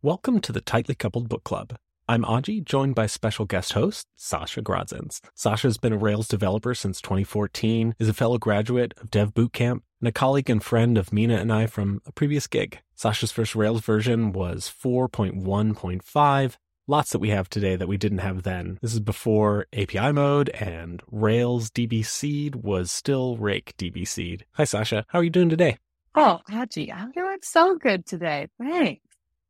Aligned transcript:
Welcome 0.00 0.40
to 0.42 0.52
the 0.52 0.60
Tightly 0.60 0.94
Coupled 0.94 1.28
Book 1.28 1.42
Club. 1.42 1.76
I'm 2.08 2.22
Aji, 2.22 2.64
joined 2.64 2.94
by 2.94 3.06
special 3.06 3.46
guest 3.46 3.72
host, 3.72 4.06
Sasha 4.14 4.62
Grodzins. 4.62 5.20
Sasha's 5.34 5.76
been 5.76 5.92
a 5.92 5.98
Rails 5.98 6.28
developer 6.28 6.72
since 6.72 7.00
2014, 7.00 7.96
is 7.98 8.08
a 8.08 8.14
fellow 8.14 8.38
graduate 8.38 8.94
of 9.00 9.10
Dev 9.10 9.34
Bootcamp, 9.34 9.80
and 10.00 10.06
a 10.06 10.12
colleague 10.12 10.48
and 10.48 10.62
friend 10.62 10.96
of 10.96 11.12
Mina 11.12 11.34
and 11.34 11.52
I 11.52 11.66
from 11.66 12.00
a 12.06 12.12
previous 12.12 12.46
gig. 12.46 12.78
Sasha's 12.94 13.32
first 13.32 13.56
Rails 13.56 13.80
version 13.80 14.30
was 14.30 14.72
4.1.5. 14.72 16.56
Lots 16.86 17.10
that 17.10 17.18
we 17.18 17.30
have 17.30 17.50
today 17.50 17.74
that 17.74 17.88
we 17.88 17.96
didn't 17.96 18.18
have 18.18 18.44
then. 18.44 18.78
This 18.80 18.94
is 18.94 19.00
before 19.00 19.66
API 19.72 20.12
mode 20.12 20.48
and 20.50 21.02
Rails 21.10 21.70
DB 21.70 22.06
seed 22.06 22.54
was 22.54 22.92
still 22.92 23.36
Rake 23.36 23.76
DB 23.76 24.06
seed. 24.06 24.46
Hi, 24.52 24.62
Sasha. 24.62 25.04
How 25.08 25.18
are 25.18 25.24
you 25.24 25.30
doing 25.30 25.48
today? 25.48 25.76
Oh, 26.14 26.38
Haji, 26.48 26.92
I'm 26.92 27.10
doing 27.10 27.38
so 27.42 27.76
good 27.76 28.06
today. 28.06 28.46
Thanks. 28.60 29.07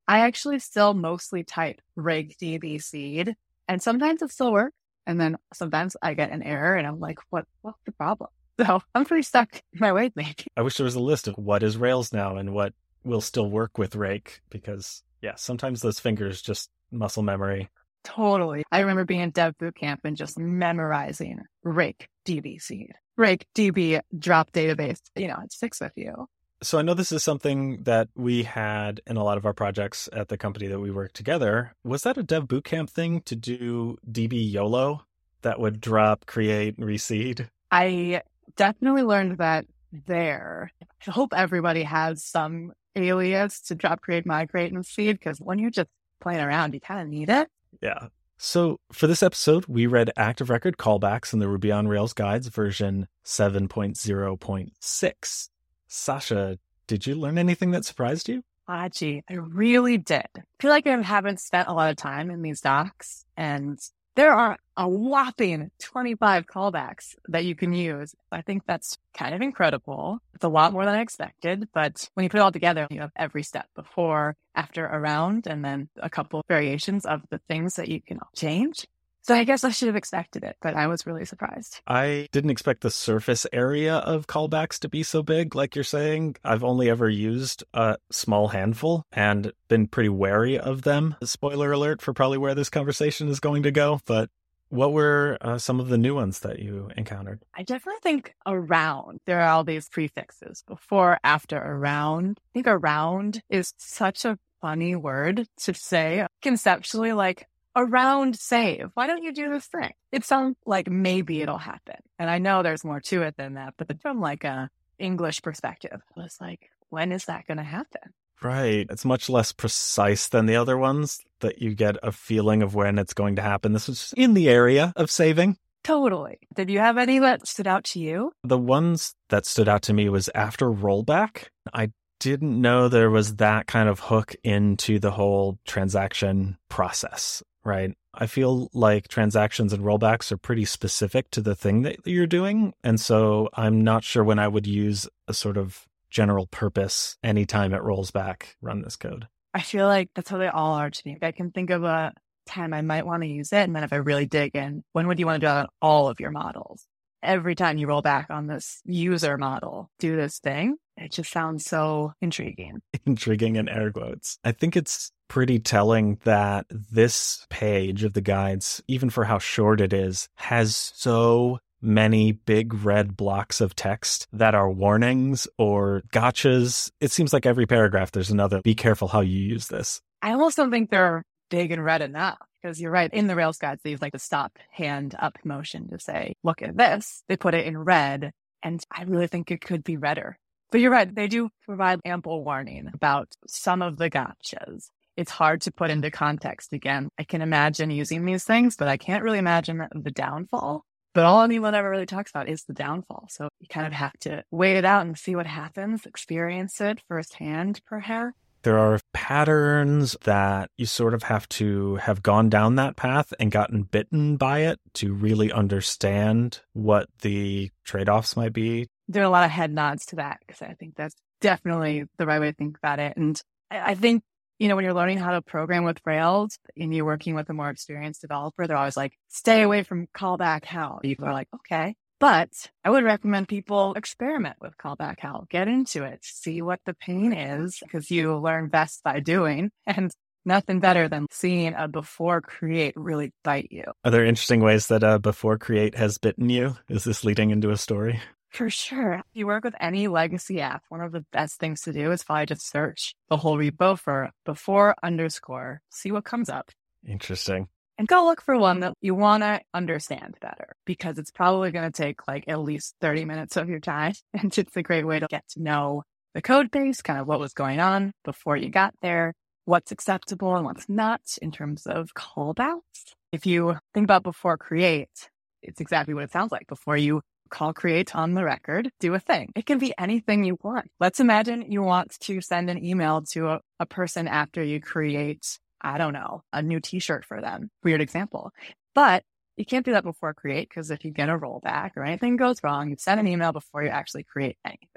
I 0.09 0.21
actually 0.21 0.59
still 0.59 0.95
mostly 0.95 1.45
type 1.45 1.83
Rake 1.95 2.39
DB 2.39 2.83
seed, 2.83 3.37
and 3.69 3.83
sometimes 3.83 4.23
it 4.23 4.31
still 4.33 4.53
works. 4.53 4.75
And 5.07 5.21
then 5.21 5.37
sometimes 5.55 5.97
I 6.03 6.15
get 6.15 6.33
an 6.33 6.43
error, 6.43 6.77
and 6.77 6.87
I'm 6.87 6.98
like, 6.98 7.19
"What? 7.31 7.47
What's 7.61 7.79
the 7.84 7.93
problem?" 7.93 8.31
So 8.67 8.83
I'm 8.93 9.05
pretty 9.05 9.23
stuck 9.23 9.55
in 9.73 9.79
my 9.79 9.93
ways, 9.93 10.11
maybe. 10.17 10.47
I 10.57 10.62
wish 10.62 10.77
there 10.77 10.84
was 10.84 10.97
a 10.97 11.01
list 11.01 11.29
of 11.29 11.39
what 11.39 11.62
is 11.62 11.77
Rails 11.77 12.12
now 12.12 12.37
and 12.37 12.53
what 12.53 12.73
will 13.05 13.21
still 13.21 13.48
work 13.48 13.79
with 13.79 13.95
Rake, 13.95 14.41
because 14.51 15.05
yeah, 15.23 15.37
sometimes 15.37 15.81
those 15.81 16.01
fingers 16.01 16.43
just 16.43 16.69
muscle 16.91 17.23
memory. 17.23 17.69
Totally. 18.03 18.65
I 18.73 18.81
remember 18.81 19.05
being 19.05 19.20
in 19.20 19.31
Dev 19.31 19.56
boot 19.59 19.77
camp 19.77 20.01
and 20.03 20.17
just 20.17 20.39
memorizing 20.39 21.43
Rake 21.62 22.09
DB 22.27 22.61
seed, 22.61 22.95
Rake 23.17 23.47
DB 23.55 24.01
drop 24.19 24.51
database. 24.51 25.01
You 25.15 25.29
know, 25.29 25.39
it 25.45 25.53
sticks 25.53 25.81
with 25.81 25.93
you. 25.95 26.27
So 26.61 26.77
I 26.79 26.83
know 26.83 26.95
this 26.95 27.12
is 27.12 27.23
something 27.23 27.85
that 27.85 28.09
we 28.17 28.43
had 28.43 29.01
in 29.07 29.17
a 29.17 29.23
lot 29.23 29.39
of 29.39 29.47
our 29.47 29.53
projects 29.53 30.09
at 30.12 30.27
the 30.29 30.37
company 30.37 30.67
that 30.67 30.81
we 30.81 30.91
work 30.91 31.12
together. 31.12 31.73
Was 31.84 32.03
that 32.03 32.19
a 32.19 32.25
dev 32.25 32.48
bootcamp 32.48 32.91
thing 32.91 33.20
to 33.23 33.37
do 33.37 33.97
DB 34.11 34.53
YOLO 34.53 35.05
that 35.42 35.61
would 35.61 35.81
drop, 35.81 36.27
create, 36.27 36.77
reseed? 36.78 37.48
I 37.70 38.23
definitely 38.56 39.05
learned 39.05 39.39
that 39.39 39.67
there. 40.06 40.73
I 41.06 41.11
hope 41.11 41.33
everybody 41.34 41.84
has 41.84 42.25
some 42.25 42.72
alias 42.97 43.61
to 43.62 43.77
drop, 43.77 44.00
create, 44.00 44.27
migrate, 44.27 44.72
and 44.72 44.84
seed 44.84 45.19
because 45.19 45.41
when 45.41 45.61
you're 45.61 45.70
just 45.70 45.91
playing 46.20 46.41
around, 46.41 46.75
you 46.75 46.81
kind 46.81 47.00
of 47.00 47.06
need 47.09 47.31
it. 47.31 47.48
Yeah. 47.81 48.09
So 48.37 48.81
for 48.93 49.06
this 49.06 49.22
episode, 49.22 49.67
we 49.67 49.87
read 49.87 50.11
active 50.17 50.50
record 50.50 50.77
callbacks 50.77 51.33
in 51.33 51.39
the 51.39 51.48
Ruby 51.48 51.70
on 51.70 51.87
Rails 51.87 52.15
guides 52.15 52.48
version 52.48 53.06
7.0.6. 53.25 55.48
Sasha, 55.89 56.58
did 56.86 57.06
you 57.06 57.14
learn 57.14 57.39
anything 57.39 57.70
that 57.72 57.84
surprised 57.84 58.28
you? 58.28 58.44
Aji, 58.69 59.22
I 59.28 59.34
really 59.34 59.97
did. 59.97 60.27
I 60.36 60.42
feel 60.61 60.70
like 60.70 60.86
I 60.86 61.00
haven't 61.00 61.41
spent 61.41 61.69
a 61.69 61.72
lot 61.72 61.91
of 61.91 61.97
time 61.97 62.31
in 62.31 62.42
these 62.42 62.61
docs, 62.61 63.25
and 63.36 63.78
there 64.14 64.34
are 64.34 64.59
a 64.77 64.86
whopping 64.86 65.70
25 65.81 66.47
callbacks 66.47 67.14
that 67.28 67.47
you 67.47 67.55
can 67.55 67.72
use. 67.72 68.14
I 68.31 68.42
think 68.42 68.64
that's 68.66 68.98
kind 69.14 69.34
of 69.34 69.41
incredible. 69.41 70.19
It's 70.34 70.44
a 70.44 70.48
lot 70.48 70.72
more 70.72 70.84
than 70.84 70.97
I 70.97 71.00
expected, 71.00 71.69
but 71.72 72.11
when 72.14 72.25
you 72.25 72.31
put 72.31 72.39
it 72.39 72.42
all 72.42 72.53
together, 72.53 72.86
you 72.91 73.00
have 73.00 73.12
every 73.16 73.42
step 73.42 73.69
before, 73.75 74.36
after, 74.55 74.84
around, 74.84 75.47
and 75.47 75.64
then 75.64 75.89
a 75.97 76.11
couple 76.11 76.44
variations 76.48 77.06
of 77.06 77.22
the 77.31 77.41
things 77.48 77.77
that 77.77 77.89
you 77.89 78.03
can 78.03 78.19
change. 78.36 78.86
So 79.22 79.34
I 79.34 79.44
guess 79.44 79.64
I 79.64 79.70
should 79.70 79.88
have 79.88 79.97
expected 79.97 80.42
it, 80.42 80.56
but 80.62 80.74
I 80.74 80.86
was 80.86 81.06
really 81.06 81.24
surprised. 81.24 81.80
I 81.86 82.28
didn't 82.33 82.50
expect 82.50 82.80
the 82.80 82.91
surface 82.91 83.47
area 83.52 83.97
of 83.97 84.27
callbacks 84.27 84.78
to 84.80 84.88
be 84.88 85.02
so 85.02 85.22
big, 85.22 85.55
like 85.55 85.75
you're 85.75 85.84
saying. 85.84 86.36
I've 86.44 86.64
only 86.64 86.88
ever 86.88 87.08
used 87.08 87.64
a 87.75 87.98
small 88.10 88.48
handful 88.48 89.05
and 89.12 89.52
been 89.69 89.86
pretty 89.86 90.08
wary 90.08 90.58
of 90.58 90.83
them. 90.83 91.16
Spoiler 91.22 91.72
alert 91.72 92.00
for 92.00 92.14
probably 92.14 92.38
where 92.38 92.55
this 92.55 92.70
conversation 92.70 93.28
is 93.28 93.41
going 93.41 93.64
to 93.64 93.70
go, 93.70 94.00
but 94.06 94.30
what 94.70 94.92
were 94.92 95.38
uh, 95.41 95.59
some 95.59 95.81
of 95.81 95.88
the 95.88 95.98
new 95.98 96.14
ones 96.14 96.41
that 96.41 96.59
you 96.59 96.91
encountered? 96.97 97.43
I 97.54 97.62
definitely 97.62 98.00
think 98.03 98.34
around. 98.47 99.20
There 99.26 99.41
are 99.41 99.48
all 99.48 99.64
these 99.64 99.88
prefixes 99.88 100.62
before, 100.66 101.19
after, 101.25 101.56
around. 101.56 102.38
I 102.38 102.50
think 102.53 102.66
around 102.66 103.43
is 103.48 103.72
such 103.78 104.25
a 104.25 104.38
funny 104.60 104.94
word 104.94 105.47
to 105.59 105.75
say 105.75 106.26
conceptually, 106.43 107.12
like 107.12 107.47
around 107.78 108.37
save. 108.37 108.91
Why 108.94 109.06
don't 109.06 109.22
you 109.22 109.33
do 109.33 109.49
this 109.50 109.66
thing? 109.66 109.93
It 110.11 110.25
sounds 110.25 110.56
like 110.66 110.91
maybe 110.91 111.41
it'll 111.41 111.59
happen. 111.59 111.97
And 112.19 112.28
I 112.28 112.39
know 112.39 112.62
there's 112.62 112.84
more 112.84 113.00
to 113.00 113.22
it 113.22 113.37
than 113.37 113.55
that, 113.55 113.75
but 113.77 114.00
from 114.03 114.21
like 114.21 114.44
a 114.44 114.69
English 114.99 115.43
perspective, 115.43 116.00
I 116.17 116.21
was 116.21 116.37
like, 116.41 116.71
when 116.91 117.12
is 117.12 117.27
that 117.27 117.47
going 117.47 117.59
to 117.59 117.62
happen? 117.62 118.12
Right. 118.43 118.87
It's 118.91 119.05
much 119.05 119.28
less 119.28 119.53
precise 119.53 120.28
than 120.28 120.47
the 120.47 120.56
other 120.56 120.77
ones 120.77 121.21
that 121.41 121.61
you 121.61 121.75
get 121.75 121.97
a 122.03 122.12
feeling 122.12 122.62
of 122.62 122.75
when 122.75 122.99
it's 122.99 123.15
going 123.15 123.37
to 123.37 123.43
happen. 123.43 123.72
This 123.72 123.88
was 123.88 124.12
in 124.17 124.34
the 124.34 124.49
area 124.49 124.93
of 124.97 125.11
saving. 125.11 125.56
Totally. 125.84 126.38
Did 126.55 126.71
you 126.71 126.81
have 126.81 126.99
any 126.99 127.19
that 127.21 127.47
stood 127.47 127.67
out 127.67 127.84
to 127.84 128.00
you? 128.00 128.33
The 128.44 128.59
ones 128.59 129.15
that 129.31 129.47
stood 129.47 129.69
out 129.69 129.83
to 129.83 129.93
me 129.93 130.09
was 130.09 130.28
after 130.34 130.67
rollback. 130.67 131.47
I 131.72 131.91
didn't 132.21 132.61
know 132.61 132.88
there 132.88 133.11
was 133.11 133.37
that 133.37 133.67
kind 133.67 133.88
of 133.88 134.00
hook 134.00 134.34
into 134.43 134.99
the 134.99 135.12
whole 135.12 135.59
transaction 135.67 136.59
process 136.69 137.43
right? 137.64 137.94
I 138.14 138.26
feel 138.26 138.70
like 138.72 139.08
transactions 139.08 139.72
and 139.72 139.84
rollbacks 139.84 140.32
are 140.32 140.36
pretty 140.36 140.64
specific 140.64 141.30
to 141.32 141.41
the 141.41 141.54
thing 141.54 141.82
that 141.82 142.06
you're 142.06 142.26
doing. 142.26 142.74
And 142.82 143.00
so 143.00 143.48
I'm 143.54 143.84
not 143.84 144.04
sure 144.04 144.24
when 144.24 144.38
I 144.38 144.48
would 144.48 144.66
use 144.66 145.08
a 145.26 145.34
sort 145.34 145.56
of 145.56 145.86
general 146.10 146.46
purpose 146.46 147.16
anytime 147.22 147.74
it 147.74 147.82
rolls 147.82 148.10
back, 148.10 148.56
run 148.60 148.82
this 148.82 148.96
code. 148.96 149.28
I 149.54 149.60
feel 149.60 149.86
like 149.86 150.10
that's 150.14 150.30
how 150.30 150.38
they 150.38 150.48
all 150.48 150.74
are 150.74 150.91
to 150.91 151.02
me. 151.04 151.19
I 151.22 151.32
can 151.32 151.50
think 151.50 151.70
of 151.70 151.84
a 151.84 152.12
time 152.46 152.72
I 152.72 152.80
might 152.80 153.06
want 153.06 153.22
to 153.22 153.28
use 153.28 153.52
it. 153.52 153.62
And 153.62 153.76
then 153.76 153.84
if 153.84 153.92
I 153.92 153.96
really 153.96 154.26
dig 154.26 154.56
in, 154.56 154.82
when 154.92 155.06
would 155.06 155.19
you 155.19 155.26
want 155.26 155.36
to 155.36 155.46
do 155.46 155.46
that 155.46 155.58
on 155.58 155.66
all 155.80 156.08
of 156.08 156.20
your 156.20 156.30
models? 156.30 156.86
Every 157.23 157.55
time 157.55 157.79
you 157.79 157.87
roll 157.87 158.03
back 158.03 158.31
on 158.31 158.47
this 158.47 158.81
user 158.84 159.37
model, 159.37 159.91
do 159.99 160.17
this 160.17 160.39
thing. 160.39 160.77
It 160.97 161.12
just 161.12 161.31
sounds 161.31 161.65
so 161.65 162.12
intriguing. 162.21 162.81
Intriguing 163.06 163.56
in 163.56 163.69
air 163.69 163.93
quotes. 163.93 164.39
I 164.45 164.53
think 164.53 164.77
it's 164.77 165.12
pretty 165.29 165.59
telling 165.61 166.19
that 166.25 166.67
this 166.71 167.47
page 167.51 168.03
of 168.03 168.15
the 168.15 168.21
guides, 168.21 168.83
even 168.89 169.11
for 169.11 169.25
how 169.25 169.39
short 169.39 169.81
it 169.81 169.93
is, 169.93 170.29
has 170.37 170.77
so 170.77 171.59
many 171.81 172.33
big 172.33 172.75
red 172.84 173.17
blocks 173.17 173.61
of 173.61 173.77
text 173.77 174.27
that 174.33 174.55
are 174.55 174.71
warnings 174.71 175.47
or 175.59 176.03
gotchas. 176.12 176.91
It 177.00 177.12
seems 177.12 177.33
like 177.33 177.47
every 177.47 177.67
paragraph 177.67 178.11
there's 178.11 178.31
another 178.31 178.61
be 178.62 178.75
careful 178.75 179.09
how 179.09 179.21
you 179.21 179.39
use 179.39 179.69
this. 179.69 180.00
I 180.21 180.33
almost 180.33 180.56
don't 180.56 180.73
think 180.73 180.91
they're 180.91 181.23
big 181.50 181.71
and 181.71 181.85
red 181.85 182.03
enough 182.03 182.39
because 182.60 182.80
you're 182.80 182.91
right. 182.91 183.12
In 183.12 183.26
the 183.26 183.36
Rails 183.36 183.58
guides, 183.58 183.82
they 183.82 183.91
use 183.91 184.02
like 184.02 184.12
the 184.12 184.19
stop 184.19 184.58
hand 184.70 185.14
up 185.19 185.38
motion 185.44 185.88
to 185.91 185.98
say, 185.98 186.36
look 186.42 186.62
at 186.62 186.76
this. 186.76 187.22
They 187.28 187.36
put 187.36 187.54
it 187.54 187.66
in 187.66 187.76
red. 187.76 188.32
And 188.62 188.82
I 188.91 189.04
really 189.04 189.28
think 189.28 189.50
it 189.50 189.60
could 189.60 189.84
be 189.84 189.96
redder. 189.96 190.38
But 190.70 190.80
you're 190.80 190.91
right. 190.91 191.12
They 191.12 191.28
do 191.28 191.50
provide 191.64 192.00
ample 192.04 192.44
warning 192.44 192.91
about 192.92 193.28
some 193.46 193.82
of 193.82 193.96
the 193.96 194.10
gotchas 194.10 194.91
it's 195.19 195.32
hard 195.32 195.62
to 195.62 195.72
put 195.72 195.91
into 195.91 196.12
context 196.12 196.72
again. 196.72 197.08
I 197.19 197.24
can 197.24 197.42
imagine 197.42 197.91
using 197.91 198.24
these 198.24 198.44
things, 198.44 198.76
but 198.76 198.86
I 198.86 198.96
can't 198.96 199.25
really 199.25 199.40
imagine 199.40 199.84
the 199.92 200.12
downfall. 200.12 200.84
But 201.12 201.25
all 201.25 201.42
anyone 201.42 201.75
ever 201.75 201.90
really 201.90 202.06
talks 202.06 202.30
about 202.30 202.48
is 202.48 202.62
the 202.62 202.72
downfall. 202.72 203.26
So 203.28 203.48
you 203.58 203.66
kind 203.69 203.88
of 203.88 203.92
have 203.94 204.16
to 204.20 204.44
wait 204.52 204.76
it 204.76 204.84
out 204.84 205.04
and 205.04 205.19
see 205.19 205.34
what 205.34 205.48
happens, 205.48 206.06
experience 206.06 206.80
it 206.80 207.00
firsthand, 207.08 207.80
perhaps. 207.84 208.36
There 208.62 208.78
are 208.78 209.00
patterns 209.12 210.16
that 210.24 210.70
you 210.76 210.86
sort 210.86 211.14
of 211.14 211.24
have 211.24 211.48
to 211.50 211.96
have 211.96 212.22
gone 212.22 212.48
down 212.48 212.76
that 212.76 212.96
path 212.96 213.32
and 213.38 213.50
gotten 213.50 213.82
bitten 213.82 214.36
by 214.36 214.60
it 214.60 214.80
to 214.94 215.12
really 215.12 215.52
understand 215.52 216.60
what 216.72 217.08
the 217.22 217.70
trade 217.84 218.08
offs 218.08 218.36
might 218.36 218.52
be. 218.52 218.88
There 219.08 219.22
are 219.22 219.26
a 219.26 219.30
lot 219.30 219.44
of 219.44 219.50
head 219.50 219.72
nods 219.72 220.06
to 220.06 220.16
that 220.16 220.38
because 220.46 220.62
I 220.62 220.74
think 220.74 220.96
that's 220.96 221.14
definitely 221.41 222.04
the 222.19 222.26
right 222.26 222.41
way 222.41 222.50
to 222.50 222.56
think 222.56 222.76
about 222.76 222.98
it. 222.98 223.16
And 223.16 223.40
I 223.70 223.94
think 223.94 224.22
you 224.58 224.69
know, 224.69 224.75
when 224.75 224.84
you're 224.84 224.94
learning 224.94 225.19
how 225.19 225.32
to 225.32 225.43
program 225.43 225.84
with 225.84 226.00
Rails 226.04 226.58
and 226.76 226.93
you're 226.93 227.04
working 227.04 227.34
with 227.34 227.49
a 227.49 227.54
more 227.54 227.70
experienced 227.70 228.22
developer, 228.22 228.66
they're 228.66 228.76
always 228.76 228.96
like, 228.96 229.12
stay 229.28 229.62
away 229.62 229.84
from 229.84 230.08
callback 230.08 230.64
hell. 230.64 230.99
People 231.00 231.26
are 231.26 231.32
like, 231.32 231.49
okay. 231.54 231.94
But 232.20 232.70
I 232.85 232.91
would 232.91 233.05
recommend 233.05 233.49
people 233.49 233.94
experiment 233.94 234.56
with 234.61 234.76
callback 234.76 235.20
hell, 235.20 235.47
get 235.50 235.69
into 235.69 236.03
it, 236.03 236.20
see 236.23 236.62
what 236.62 236.81
the 236.85 236.94
pain 236.94 237.32
is, 237.32 237.79
because 237.81 238.11
you 238.11 238.37
learn 238.37 238.69
best 238.69 239.03
by 239.03 239.20
doing. 239.20 239.70
And 239.87 240.12
nothing 240.44 240.81
better 240.81 241.09
than 241.09 241.26
seeing 241.31 241.75
a 241.75 241.88
before 241.88 242.41
create 242.41 242.94
really 242.97 243.32
bite 243.44 243.69
you. 243.70 243.85
Are 244.05 244.11
there 244.11 244.25
interesting 244.25 244.61
ways 244.61 244.88
that 244.88 245.03
a 245.03 245.19
before 245.19 245.59
create 245.59 245.94
has 245.94 246.19
bitten 246.19 246.50
you? 246.50 246.76
Is 246.88 247.05
this 247.05 247.25
leading 247.25 247.50
into 247.50 247.70
a 247.70 247.76
story? 247.76 248.21
For 248.50 248.71
sure. 248.71 249.14
If 249.14 249.25
you 249.35 249.47
work 249.47 249.64
with 249.64 249.75
any 249.79 250.09
legacy 250.09 250.61
app, 250.61 250.82
one 250.88 251.03
of 251.03 251.12
the 251.12 251.25
best 251.32 251.61
things 251.61 251.82
to 251.82 251.93
do 251.93 252.12
is 252.12 252.25
probably 252.25 252.47
just 252.47 252.69
search 252.69 253.14
the 253.29 253.37
whole 253.37 253.59
repo 253.59 253.99
for 253.99 254.31
before 254.44 254.94
underscore, 255.03 255.82
see 255.91 256.11
what 256.11 256.25
comes 256.25 256.49
up. 256.49 256.71
Interesting. 257.06 257.69
And 257.99 258.06
go 258.06 258.25
look 258.25 258.41
for 258.41 258.56
one 258.56 258.81
that 258.81 258.95
you 259.00 259.15
want 259.15 259.43
to 259.43 259.61
understand 259.75 260.37
better 260.41 260.77
because 260.87 261.19
it's 261.19 261.33
probably 261.33 261.73
going 261.73 261.91
to 261.91 262.03
take 262.03 262.29
like 262.29 262.45
at 262.47 262.61
least 262.61 262.95
30 263.00 263.25
minutes 263.25 263.56
of 263.56 263.69
your 263.69 263.81
time. 263.81 264.15
And 264.33 264.56
it's 264.56 264.77
a 264.77 264.83
great 264.83 265.05
way 265.05 265.19
to 265.19 265.27
get 265.29 265.49
to 265.50 265.62
know 265.62 266.05
the 266.35 266.43
code 266.43 266.71
base, 266.71 267.03
kind 267.03 267.19
of 267.19 267.27
what 267.27 267.41
was 267.41 267.53
going 267.53 267.81
on 267.81 268.12
before 268.25 268.56
you 268.56 268.71
got 268.71 268.95
there, 269.03 269.35
what's 269.65 269.91
acceptable 269.91 270.55
and 270.55 270.65
what's 270.65 270.89
not 270.89 271.21
in 271.43 271.50
terms 271.50 271.87
of 271.87 272.15
callbacks. 272.15 273.15
If 273.33 273.47
you 273.47 273.77
think 273.93 274.05
about 274.05 274.23
before 274.23 274.56
create, 274.56 275.31
it's 275.62 275.81
exactly 275.81 276.15
what 276.15 276.25
it 276.25 276.33
sounds 276.33 276.53
like. 276.53 276.67
Before 276.69 276.97
you 276.97 277.23
call 277.50 277.73
create 277.73 278.15
on 278.15 278.35
the 278.35 278.45
record, 278.45 278.91
do 279.00 279.15
a 279.15 279.19
thing. 279.19 279.53
It 279.56 279.67
can 279.67 279.79
be 279.79 279.93
anything 279.99 280.45
you 280.45 280.59
want. 280.62 280.91
Let's 281.00 281.21
imagine 281.21 281.71
you 281.71 281.83
want 281.83 282.19
to 282.21 282.41
send 282.41 282.71
an 282.71 282.85
email 282.85 283.23
to 283.33 283.49
a, 283.49 283.61
a 283.81 283.87
person 283.87 284.29
after 284.29 284.62
you 284.62 284.81
create, 284.81 285.59
I 285.80 285.98
don't 285.98 286.12
know, 286.12 286.42
a 286.52 286.62
new 286.62 286.80
t-shirt 286.80 287.25
for 287.25 287.40
them. 287.40 287.70
Weird 287.82 288.00
example. 288.00 288.52
But 288.94 289.25
you 289.56 289.64
can't 289.64 289.84
do 289.84 289.92
that 289.92 290.04
before 290.04 290.34
create 290.34 290.69
because 290.69 290.90
if 290.90 291.04
you 291.04 291.10
get 291.10 291.28
a 291.28 291.38
rollback 291.38 291.92
or 291.96 292.04
anything 292.04 292.36
goes 292.36 292.62
wrong, 292.62 292.90
you 292.90 292.96
send 292.98 293.20
an 293.20 293.28
email 293.28 293.52
before 293.52 293.82
you 293.82 293.88
actually 293.88 294.25
create 294.25 294.56
anything. 294.64 294.88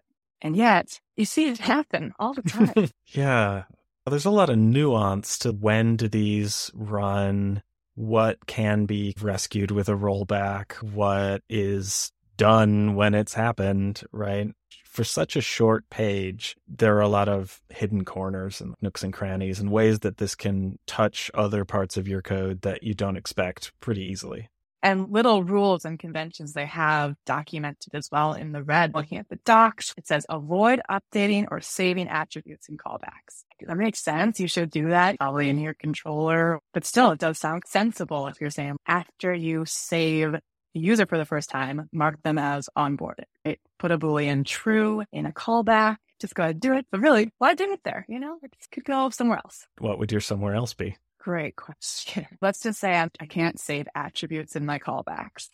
And 0.41 0.55
yet 0.55 0.99
you 1.15 1.25
see 1.25 1.49
it 1.49 1.57
happen 1.59 2.13
all 2.19 2.33
the 2.33 2.43
time. 2.43 2.89
yeah. 3.07 3.63
There's 4.07 4.25
a 4.25 4.31
lot 4.31 4.49
of 4.49 4.57
nuance 4.57 5.37
to 5.39 5.51
when 5.51 5.95
do 5.95 6.07
these 6.07 6.71
run, 6.73 7.61
what 7.95 8.47
can 8.47 8.85
be 8.85 9.13
rescued 9.21 9.69
with 9.71 9.89
a 9.89 9.93
rollback, 9.93 10.73
what 10.81 11.43
is 11.49 12.11
done 12.37 12.95
when 12.95 13.13
it's 13.13 13.35
happened, 13.35 14.01
right? 14.11 14.47
For 14.85 15.03
such 15.03 15.35
a 15.35 15.41
short 15.41 15.89
page, 15.89 16.57
there 16.67 16.97
are 16.97 17.01
a 17.01 17.07
lot 17.07 17.29
of 17.29 17.61
hidden 17.69 18.03
corners 18.03 18.59
and 18.59 18.75
nooks 18.81 19.03
and 19.03 19.13
crannies 19.13 19.59
and 19.59 19.71
ways 19.71 19.99
that 19.99 20.17
this 20.17 20.35
can 20.35 20.79
touch 20.85 21.31
other 21.33 21.63
parts 21.65 21.97
of 21.97 22.07
your 22.07 22.21
code 22.21 22.61
that 22.61 22.83
you 22.83 22.93
don't 22.93 23.17
expect 23.17 23.71
pretty 23.79 24.03
easily 24.03 24.49
and 24.83 25.11
little 25.11 25.43
rules 25.43 25.85
and 25.85 25.99
conventions 25.99 26.53
they 26.53 26.65
have 26.65 27.15
documented 27.25 27.93
as 27.93 28.09
well 28.11 28.33
in 28.33 28.51
the 28.51 28.63
red. 28.63 28.93
Looking 28.93 29.17
at 29.17 29.29
the 29.29 29.39
docs, 29.45 29.93
it 29.97 30.07
says 30.07 30.25
avoid 30.29 30.81
updating 30.89 31.47
or 31.51 31.61
saving 31.61 32.07
attributes 32.07 32.67
in 32.67 32.77
callbacks. 32.77 33.43
That 33.61 33.77
makes 33.77 33.99
sense. 33.99 34.39
You 34.39 34.47
should 34.47 34.71
do 34.71 34.89
that 34.89 35.19
probably 35.19 35.49
in 35.49 35.59
your 35.59 35.75
controller, 35.75 36.59
but 36.73 36.85
still 36.85 37.11
it 37.11 37.19
does 37.19 37.37
sound 37.37 37.63
sensible 37.67 38.27
if 38.27 38.41
you're 38.41 38.49
saying 38.49 38.77
after 38.87 39.33
you 39.33 39.65
save 39.67 40.35
user 40.79 41.05
for 41.05 41.17
the 41.17 41.25
first 41.25 41.49
time, 41.49 41.89
mark 41.91 42.21
them 42.23 42.37
as 42.37 42.69
onboarded. 42.77 43.25
Right? 43.45 43.59
Put 43.79 43.91
a 43.91 43.97
Boolean 43.97 44.45
true 44.45 45.03
in 45.11 45.25
a 45.25 45.31
callback. 45.31 45.97
Just 46.19 46.35
go 46.35 46.43
ahead 46.43 46.55
and 46.55 46.61
do 46.61 46.73
it. 46.73 46.85
But 46.91 47.01
really, 47.01 47.31
why 47.39 47.55
do 47.55 47.71
it 47.71 47.81
there? 47.83 48.05
You 48.07 48.19
know, 48.19 48.37
it 48.43 48.53
could 48.71 48.85
go 48.85 49.09
somewhere 49.09 49.39
else. 49.43 49.67
What 49.79 49.99
would 49.99 50.11
your 50.11 50.21
somewhere 50.21 50.53
else 50.53 50.73
be? 50.73 50.95
Great 51.19 51.55
question. 51.55 52.25
Let's 52.41 52.61
just 52.61 52.79
say 52.79 52.93
I 52.93 53.25
can't 53.25 53.59
save 53.59 53.87
attributes 53.95 54.55
in 54.55 54.65
my 54.65 54.79
callbacks. 54.79 55.49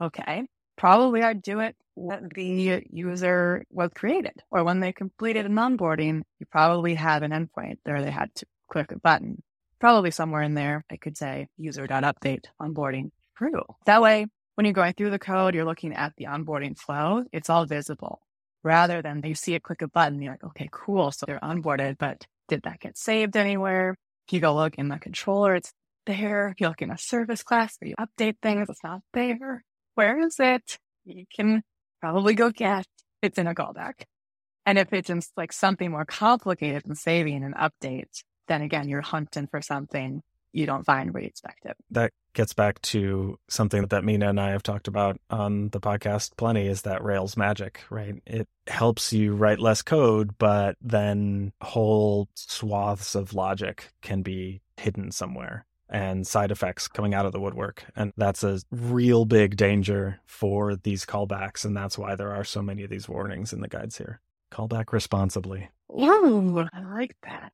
Okay. 0.00 0.44
Probably 0.76 1.22
I'd 1.22 1.42
do 1.42 1.60
it 1.60 1.76
when 1.94 2.28
the 2.34 2.82
user 2.90 3.64
was 3.70 3.90
created 3.94 4.42
or 4.50 4.64
when 4.64 4.80
they 4.80 4.92
completed 4.92 5.46
an 5.46 5.54
onboarding. 5.54 6.22
You 6.40 6.46
probably 6.50 6.94
have 6.94 7.22
an 7.22 7.30
endpoint 7.30 7.78
there. 7.84 8.02
They 8.02 8.10
had 8.10 8.34
to 8.36 8.46
click 8.70 8.90
a 8.92 8.98
button. 8.98 9.42
Probably 9.78 10.10
somewhere 10.10 10.42
in 10.42 10.54
there, 10.54 10.84
I 10.90 10.96
could 10.96 11.16
say 11.16 11.48
user.update 11.58 12.44
onboarding 12.60 13.10
true. 13.36 13.62
That 13.86 14.02
way, 14.02 14.26
when 14.54 14.64
you're 14.64 14.74
going 14.74 14.92
through 14.94 15.10
the 15.10 15.18
code, 15.18 15.54
you're 15.54 15.64
looking 15.64 15.94
at 15.94 16.12
the 16.16 16.26
onboarding 16.26 16.78
flow. 16.78 17.24
It's 17.32 17.50
all 17.50 17.66
visible 17.66 18.20
rather 18.64 19.02
than 19.02 19.22
you 19.24 19.34
see 19.34 19.54
it 19.54 19.62
click 19.62 19.82
a 19.82 19.88
button. 19.88 20.20
You're 20.20 20.34
like, 20.34 20.44
okay, 20.44 20.68
cool. 20.70 21.10
So 21.10 21.26
they're 21.26 21.40
onboarded, 21.40 21.98
but 21.98 22.26
did 22.48 22.62
that 22.62 22.80
get 22.80 22.96
saved 22.96 23.36
anywhere? 23.36 23.96
You 24.30 24.40
go 24.40 24.54
look 24.54 24.76
in 24.76 24.88
the 24.88 24.98
controller, 24.98 25.54
it's 25.56 25.72
there. 26.06 26.54
You 26.58 26.68
look 26.68 26.80
in 26.80 26.90
a 26.90 26.98
service 26.98 27.42
class 27.42 27.76
where 27.78 27.88
you 27.90 27.96
update 27.96 28.36
things, 28.42 28.68
it's 28.70 28.82
not 28.82 29.00
there. 29.12 29.62
Where 29.94 30.20
is 30.20 30.36
it? 30.38 30.78
You 31.04 31.24
can 31.34 31.62
probably 32.00 32.34
go 32.34 32.50
get 32.50 32.86
it's 33.22 33.38
in 33.38 33.46
a 33.46 33.54
callback. 33.54 34.02
And 34.66 34.78
if 34.78 34.92
it's 34.92 35.10
in 35.10 35.22
like 35.36 35.52
something 35.52 35.90
more 35.90 36.04
complicated 36.04 36.82
than 36.84 36.96
saving 36.96 37.44
an 37.44 37.54
update, 37.54 38.22
then 38.48 38.62
again, 38.62 38.88
you're 38.88 39.00
hunting 39.00 39.46
for 39.46 39.62
something 39.62 40.22
you 40.52 40.66
don't 40.66 40.84
find 40.84 41.12
where 41.12 41.22
you 41.22 41.28
expect 41.28 41.64
it. 41.64 41.76
That 41.90 42.12
gets 42.34 42.52
back 42.52 42.80
to 42.82 43.38
something 43.48 43.86
that 43.86 44.04
Mina 44.04 44.28
and 44.28 44.40
I 44.40 44.50
have 44.50 44.62
talked 44.62 44.88
about 44.88 45.18
on 45.30 45.68
the 45.70 45.80
podcast 45.80 46.36
plenty 46.36 46.66
is 46.66 46.82
that 46.82 47.02
Rails 47.02 47.36
magic, 47.36 47.82
right? 47.90 48.14
It 48.26 48.48
helps 48.66 49.12
you 49.12 49.34
write 49.34 49.58
less 49.58 49.82
code, 49.82 50.36
but 50.38 50.76
then 50.80 51.52
whole 51.60 52.28
swaths 52.34 53.14
of 53.14 53.34
logic 53.34 53.92
can 54.00 54.22
be 54.22 54.62
hidden 54.76 55.10
somewhere 55.10 55.66
and 55.88 56.26
side 56.26 56.50
effects 56.50 56.88
coming 56.88 57.12
out 57.12 57.26
of 57.26 57.32
the 57.32 57.40
woodwork. 57.40 57.84
And 57.94 58.12
that's 58.16 58.42
a 58.42 58.60
real 58.70 59.26
big 59.26 59.56
danger 59.56 60.20
for 60.24 60.74
these 60.74 61.04
callbacks. 61.04 61.66
And 61.66 61.76
that's 61.76 61.98
why 61.98 62.14
there 62.16 62.34
are 62.34 62.44
so 62.44 62.62
many 62.62 62.82
of 62.82 62.90
these 62.90 63.08
warnings 63.08 63.52
in 63.52 63.60
the 63.60 63.68
guides 63.68 63.98
here. 63.98 64.20
Callback 64.50 64.92
responsibly. 64.92 65.68
Ooh, 65.90 66.66
I 66.72 66.80
like 66.80 67.14
that. 67.24 67.52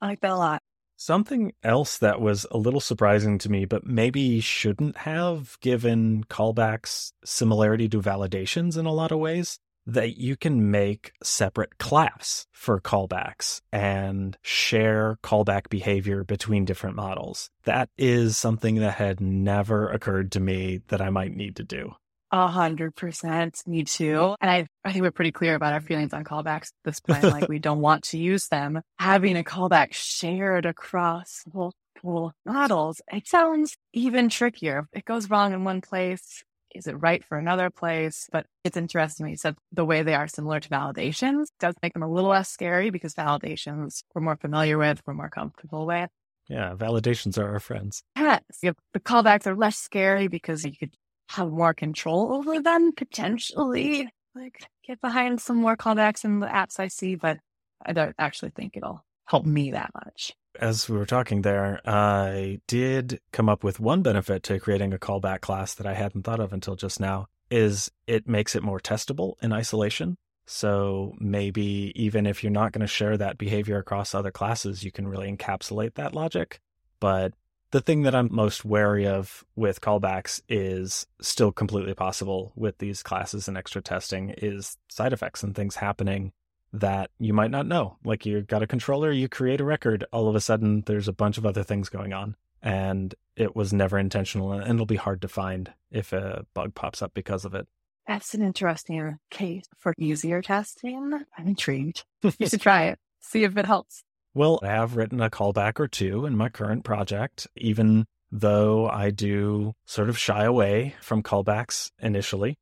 I 0.00 0.06
like 0.06 0.20
that 0.20 0.30
a 0.30 0.36
lot. 0.36 0.62
Something 1.00 1.52
else 1.62 1.98
that 1.98 2.20
was 2.20 2.44
a 2.50 2.58
little 2.58 2.80
surprising 2.80 3.38
to 3.38 3.48
me, 3.48 3.66
but 3.66 3.86
maybe 3.86 4.40
shouldn't 4.40 4.96
have 4.98 5.56
given 5.60 6.24
callbacks 6.24 7.12
similarity 7.24 7.88
to 7.90 8.00
validations 8.00 8.76
in 8.76 8.84
a 8.84 8.92
lot 8.92 9.12
of 9.12 9.20
ways, 9.20 9.60
that 9.86 10.18
you 10.18 10.36
can 10.36 10.72
make 10.72 11.12
separate 11.22 11.78
class 11.78 12.48
for 12.50 12.80
callbacks 12.80 13.60
and 13.72 14.36
share 14.42 15.18
callback 15.22 15.68
behavior 15.68 16.24
between 16.24 16.64
different 16.64 16.96
models. 16.96 17.48
That 17.62 17.90
is 17.96 18.36
something 18.36 18.74
that 18.80 18.94
had 18.94 19.20
never 19.20 19.88
occurred 19.90 20.32
to 20.32 20.40
me 20.40 20.80
that 20.88 21.00
I 21.00 21.10
might 21.10 21.32
need 21.32 21.54
to 21.56 21.62
do. 21.64 21.92
A 22.30 22.46
hundred 22.46 22.94
percent. 22.94 23.62
Me 23.66 23.84
too. 23.84 24.34
And 24.40 24.50
I, 24.50 24.66
I 24.84 24.92
think 24.92 25.02
we're 25.02 25.10
pretty 25.10 25.32
clear 25.32 25.54
about 25.54 25.72
our 25.72 25.80
feelings 25.80 26.12
on 26.12 26.24
callbacks 26.24 26.68
at 26.68 26.84
this 26.84 27.00
point. 27.00 27.22
like 27.22 27.48
we 27.48 27.58
don't 27.58 27.80
want 27.80 28.04
to 28.04 28.18
use 28.18 28.48
them. 28.48 28.82
Having 28.98 29.38
a 29.38 29.44
callback 29.44 29.92
shared 29.92 30.66
across 30.66 31.42
multiple 31.52 32.32
models, 32.44 33.00
it 33.10 33.26
sounds 33.26 33.76
even 33.94 34.28
trickier. 34.28 34.86
If 34.92 35.00
it 35.00 35.04
goes 35.06 35.30
wrong 35.30 35.54
in 35.54 35.64
one 35.64 35.80
place, 35.80 36.44
is 36.74 36.86
it 36.86 37.00
right 37.00 37.24
for 37.24 37.38
another 37.38 37.70
place? 37.70 38.28
But 38.30 38.46
it's 38.62 38.76
interesting 38.76 39.28
you 39.28 39.36
said 39.36 39.56
the 39.72 39.86
way 39.86 40.02
they 40.02 40.14
are 40.14 40.28
similar 40.28 40.60
to 40.60 40.68
validations 40.68 41.46
does 41.58 41.74
make 41.82 41.94
them 41.94 42.02
a 42.02 42.10
little 42.10 42.30
less 42.30 42.50
scary 42.50 42.90
because 42.90 43.14
validations 43.14 44.02
we're 44.14 44.20
more 44.20 44.36
familiar 44.36 44.76
with, 44.76 45.00
we're 45.06 45.14
more 45.14 45.30
comfortable 45.30 45.86
with. 45.86 46.10
Yeah, 46.48 46.74
validations 46.74 47.38
are 47.38 47.52
our 47.52 47.60
friends. 47.60 48.02
Yes. 48.16 48.42
The 48.62 48.74
callbacks 49.00 49.46
are 49.46 49.56
less 49.56 49.76
scary 49.76 50.28
because 50.28 50.64
you 50.64 50.72
could 50.78 50.94
have 51.28 51.50
more 51.50 51.74
control 51.74 52.32
over 52.34 52.60
them 52.60 52.92
potentially. 52.92 54.08
Like 54.34 54.66
get 54.86 55.00
behind 55.00 55.40
some 55.40 55.56
more 55.56 55.76
callbacks 55.76 56.24
in 56.24 56.40
the 56.40 56.46
apps 56.46 56.80
I 56.80 56.88
see, 56.88 57.14
but 57.14 57.38
I 57.84 57.92
don't 57.92 58.14
actually 58.18 58.50
think 58.50 58.76
it'll 58.76 59.04
help 59.26 59.44
me 59.44 59.72
that 59.72 59.90
much. 59.94 60.32
As 60.58 60.88
we 60.88 60.96
were 60.96 61.06
talking 61.06 61.42
there, 61.42 61.80
I 61.84 62.60
did 62.66 63.20
come 63.32 63.48
up 63.48 63.62
with 63.62 63.78
one 63.78 64.02
benefit 64.02 64.42
to 64.44 64.58
creating 64.58 64.92
a 64.92 64.98
callback 64.98 65.40
class 65.40 65.74
that 65.74 65.86
I 65.86 65.94
hadn't 65.94 66.22
thought 66.22 66.40
of 66.40 66.52
until 66.52 66.76
just 66.76 66.98
now 66.98 67.26
is 67.50 67.90
it 68.06 68.28
makes 68.28 68.54
it 68.54 68.62
more 68.62 68.80
testable 68.80 69.34
in 69.42 69.52
isolation. 69.52 70.16
So 70.46 71.14
maybe 71.18 71.92
even 71.94 72.26
if 72.26 72.42
you're 72.42 72.50
not 72.50 72.72
going 72.72 72.80
to 72.80 72.86
share 72.86 73.16
that 73.18 73.38
behavior 73.38 73.78
across 73.78 74.14
other 74.14 74.30
classes, 74.30 74.82
you 74.82 74.90
can 74.90 75.06
really 75.06 75.30
encapsulate 75.30 75.94
that 75.94 76.14
logic. 76.14 76.60
But 77.00 77.34
the 77.70 77.80
thing 77.80 78.02
that 78.02 78.14
I'm 78.14 78.28
most 78.30 78.64
wary 78.64 79.06
of 79.06 79.44
with 79.54 79.80
callbacks 79.80 80.40
is 80.48 81.06
still 81.20 81.52
completely 81.52 81.94
possible 81.94 82.52
with 82.56 82.78
these 82.78 83.02
classes 83.02 83.48
and 83.48 83.56
extra 83.56 83.82
testing 83.82 84.30
is 84.30 84.76
side 84.88 85.12
effects 85.12 85.42
and 85.42 85.54
things 85.54 85.76
happening 85.76 86.32
that 86.72 87.10
you 87.18 87.32
might 87.32 87.50
not 87.50 87.66
know. 87.66 87.96
Like 88.04 88.26
you've 88.26 88.46
got 88.46 88.62
a 88.62 88.66
controller, 88.66 89.10
you 89.10 89.28
create 89.28 89.60
a 89.60 89.64
record, 89.64 90.04
all 90.12 90.28
of 90.28 90.34
a 90.34 90.40
sudden 90.40 90.82
there's 90.86 91.08
a 91.08 91.12
bunch 91.12 91.38
of 91.38 91.46
other 91.46 91.62
things 91.62 91.88
going 91.88 92.12
on 92.12 92.36
and 92.62 93.14
it 93.36 93.54
was 93.54 93.72
never 93.72 93.98
intentional 93.98 94.52
and 94.52 94.74
it'll 94.74 94.86
be 94.86 94.96
hard 94.96 95.22
to 95.22 95.28
find 95.28 95.72
if 95.90 96.12
a 96.12 96.44
bug 96.54 96.74
pops 96.74 97.02
up 97.02 97.12
because 97.14 97.44
of 97.44 97.54
it. 97.54 97.66
That's 98.06 98.32
an 98.32 98.42
interesting 98.42 99.18
case 99.30 99.64
for 99.78 99.92
easier 99.98 100.40
testing. 100.40 101.12
I'm 101.36 101.46
intrigued. 101.46 102.04
you 102.22 102.46
should 102.48 102.62
try 102.62 102.84
it. 102.84 102.98
See 103.20 103.44
if 103.44 103.56
it 103.56 103.66
helps. 103.66 104.02
Well, 104.38 104.60
I 104.62 104.68
have 104.68 104.94
written 104.94 105.20
a 105.20 105.30
callback 105.30 105.80
or 105.80 105.88
two 105.88 106.24
in 106.24 106.36
my 106.36 106.48
current 106.48 106.84
project, 106.84 107.48
even 107.56 108.06
though 108.30 108.88
I 108.88 109.10
do 109.10 109.72
sort 109.84 110.08
of 110.08 110.16
shy 110.16 110.44
away 110.44 110.94
from 111.00 111.24
callbacks 111.24 111.90
initially. 111.98 112.54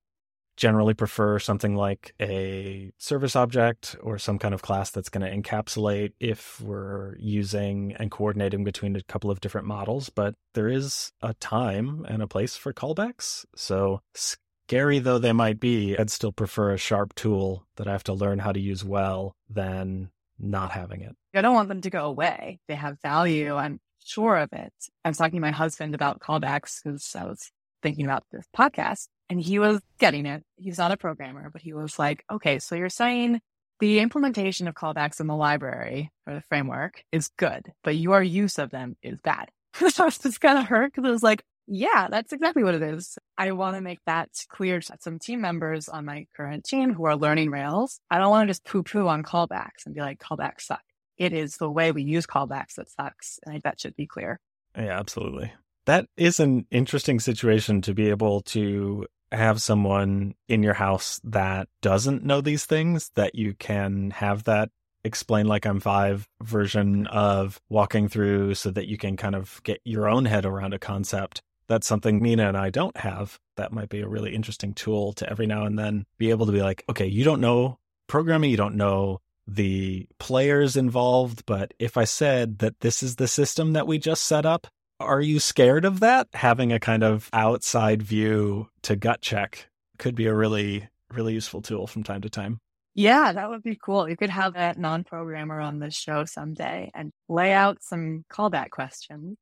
Generally 0.56 0.94
prefer 0.94 1.38
something 1.38 1.76
like 1.76 2.14
a 2.18 2.92
service 2.96 3.36
object 3.36 3.94
or 4.02 4.16
some 4.16 4.38
kind 4.38 4.54
of 4.54 4.62
class 4.62 4.90
that's 4.90 5.10
going 5.10 5.20
to 5.20 5.30
encapsulate 5.30 6.14
if 6.18 6.62
we're 6.62 7.14
using 7.18 7.94
and 7.98 8.10
coordinating 8.10 8.64
between 8.64 8.96
a 8.96 9.02
couple 9.02 9.30
of 9.30 9.40
different 9.40 9.66
models. 9.66 10.08
But 10.08 10.34
there 10.54 10.68
is 10.68 11.12
a 11.20 11.34
time 11.34 12.06
and 12.08 12.22
a 12.22 12.26
place 12.26 12.56
for 12.56 12.72
callbacks. 12.72 13.44
So 13.54 14.00
scary 14.14 14.98
though 14.98 15.18
they 15.18 15.34
might 15.34 15.60
be, 15.60 15.94
I'd 15.98 16.08
still 16.08 16.32
prefer 16.32 16.72
a 16.72 16.78
sharp 16.78 17.14
tool 17.16 17.66
that 17.76 17.86
I 17.86 17.92
have 17.92 18.04
to 18.04 18.14
learn 18.14 18.38
how 18.38 18.52
to 18.52 18.60
use 18.60 18.82
well 18.82 19.36
than 19.50 20.08
not 20.38 20.72
having 20.72 21.02
it. 21.02 21.14
I 21.34 21.40
don't 21.42 21.54
want 21.54 21.68
them 21.68 21.80
to 21.82 21.90
go 21.90 22.06
away. 22.06 22.60
They 22.68 22.74
have 22.74 23.00
value. 23.02 23.54
I'm 23.54 23.80
sure 24.04 24.36
of 24.36 24.50
it. 24.52 24.72
I 25.04 25.08
was 25.08 25.18
talking 25.18 25.36
to 25.36 25.40
my 25.40 25.50
husband 25.50 25.94
about 25.94 26.20
callbacks 26.20 26.82
because 26.82 27.14
I 27.18 27.24
was 27.24 27.50
thinking 27.82 28.04
about 28.04 28.24
this 28.32 28.46
podcast 28.56 29.08
and 29.28 29.40
he 29.40 29.58
was 29.58 29.80
getting 29.98 30.26
it. 30.26 30.42
He's 30.56 30.78
not 30.78 30.92
a 30.92 30.96
programmer, 30.96 31.50
but 31.50 31.62
he 31.62 31.72
was 31.72 31.98
like, 31.98 32.24
okay, 32.30 32.58
so 32.58 32.74
you're 32.74 32.88
saying 32.88 33.40
The 33.78 33.98
implementation 34.00 34.68
of 34.68 34.74
callbacks 34.74 35.20
in 35.20 35.26
the 35.26 35.36
library 35.36 36.10
or 36.26 36.34
the 36.34 36.40
framework 36.48 37.02
is 37.12 37.28
good, 37.36 37.70
but 37.84 37.96
your 37.96 38.22
use 38.22 38.58
of 38.58 38.70
them 38.70 38.96
is 39.02 39.18
bad. 39.22 39.50
so 39.74 40.08
kind 40.40 40.58
of 40.58 40.64
hurt 40.64 40.94
because 40.94 41.06
it 41.06 41.12
was 41.12 41.22
like, 41.22 41.42
yeah, 41.66 42.08
that's 42.10 42.32
exactly 42.32 42.62
what 42.62 42.74
it 42.74 42.82
is. 42.82 43.18
I 43.36 43.52
want 43.52 43.76
to 43.76 43.80
make 43.80 44.00
that 44.06 44.30
clear 44.48 44.80
to 44.80 44.96
some 45.00 45.18
team 45.18 45.40
members 45.40 45.88
on 45.88 46.04
my 46.04 46.26
current 46.36 46.64
team 46.64 46.94
who 46.94 47.04
are 47.06 47.16
learning 47.16 47.50
Rails. 47.50 48.00
I 48.10 48.18
don't 48.18 48.30
want 48.30 48.46
to 48.46 48.50
just 48.50 48.64
poo 48.64 48.82
poo 48.82 49.08
on 49.08 49.22
callbacks 49.22 49.84
and 49.84 49.94
be 49.94 50.00
like, 50.00 50.20
callbacks 50.20 50.62
suck. 50.62 50.82
It 51.18 51.32
is 51.32 51.56
the 51.56 51.70
way 51.70 51.92
we 51.92 52.02
use 52.02 52.26
callbacks 52.26 52.74
that 52.76 52.90
sucks. 52.90 53.40
And 53.44 53.60
that 53.62 53.80
should 53.80 53.96
be 53.96 54.06
clear. 54.06 54.38
Yeah, 54.76 54.98
absolutely. 54.98 55.52
That 55.86 56.06
is 56.16 56.40
an 56.40 56.66
interesting 56.70 57.20
situation 57.20 57.80
to 57.82 57.94
be 57.94 58.10
able 58.10 58.42
to 58.42 59.06
have 59.32 59.60
someone 59.60 60.34
in 60.48 60.62
your 60.62 60.74
house 60.74 61.20
that 61.24 61.68
doesn't 61.82 62.24
know 62.24 62.40
these 62.40 62.64
things, 62.64 63.10
that 63.14 63.34
you 63.34 63.54
can 63.54 64.10
have 64.10 64.44
that 64.44 64.70
explain 65.04 65.46
like 65.46 65.64
I'm 65.64 65.80
five 65.80 66.28
version 66.42 67.06
of 67.06 67.60
walking 67.68 68.08
through 68.08 68.54
so 68.54 68.70
that 68.72 68.88
you 68.88 68.98
can 68.98 69.16
kind 69.16 69.34
of 69.34 69.60
get 69.62 69.80
your 69.84 70.08
own 70.08 70.24
head 70.24 70.44
around 70.44 70.74
a 70.74 70.78
concept 70.78 71.42
that's 71.68 71.86
something 71.86 72.22
Mina 72.22 72.48
and 72.48 72.56
I 72.56 72.70
don't 72.70 72.96
have. 72.96 73.38
That 73.56 73.72
might 73.72 73.88
be 73.88 74.00
a 74.00 74.08
really 74.08 74.34
interesting 74.34 74.74
tool 74.74 75.12
to 75.14 75.28
every 75.28 75.46
now 75.46 75.64
and 75.64 75.78
then 75.78 76.06
be 76.18 76.30
able 76.30 76.46
to 76.46 76.52
be 76.52 76.62
like, 76.62 76.84
okay, 76.88 77.06
you 77.06 77.24
don't 77.24 77.40
know 77.40 77.78
programming, 78.06 78.50
you 78.50 78.56
don't 78.56 78.76
know 78.76 79.20
the 79.46 80.06
players 80.18 80.76
involved, 80.76 81.44
but 81.46 81.72
if 81.78 81.96
I 81.96 82.04
said 82.04 82.58
that 82.58 82.80
this 82.80 83.02
is 83.02 83.16
the 83.16 83.28
system 83.28 83.72
that 83.74 83.86
we 83.86 83.98
just 83.98 84.24
set 84.24 84.44
up, 84.44 84.66
are 84.98 85.20
you 85.20 85.40
scared 85.40 85.84
of 85.84 86.00
that? 86.00 86.28
Having 86.34 86.72
a 86.72 86.80
kind 86.80 87.04
of 87.04 87.28
outside 87.32 88.02
view 88.02 88.68
to 88.82 88.96
gut 88.96 89.20
check 89.20 89.68
could 89.98 90.14
be 90.14 90.26
a 90.26 90.34
really, 90.34 90.88
really 91.12 91.34
useful 91.34 91.62
tool 91.62 91.86
from 91.86 92.02
time 92.02 92.22
to 92.22 92.30
time. 92.30 92.60
Yeah, 92.94 93.32
that 93.32 93.50
would 93.50 93.62
be 93.62 93.76
cool. 93.76 94.08
You 94.08 94.16
could 94.16 94.30
have 94.30 94.56
a 94.56 94.74
non 94.78 95.04
programmer 95.04 95.60
on 95.60 95.78
the 95.78 95.90
show 95.90 96.24
someday 96.24 96.90
and 96.94 97.12
lay 97.28 97.52
out 97.52 97.82
some 97.82 98.24
callback 98.32 98.70
questions 98.70 99.36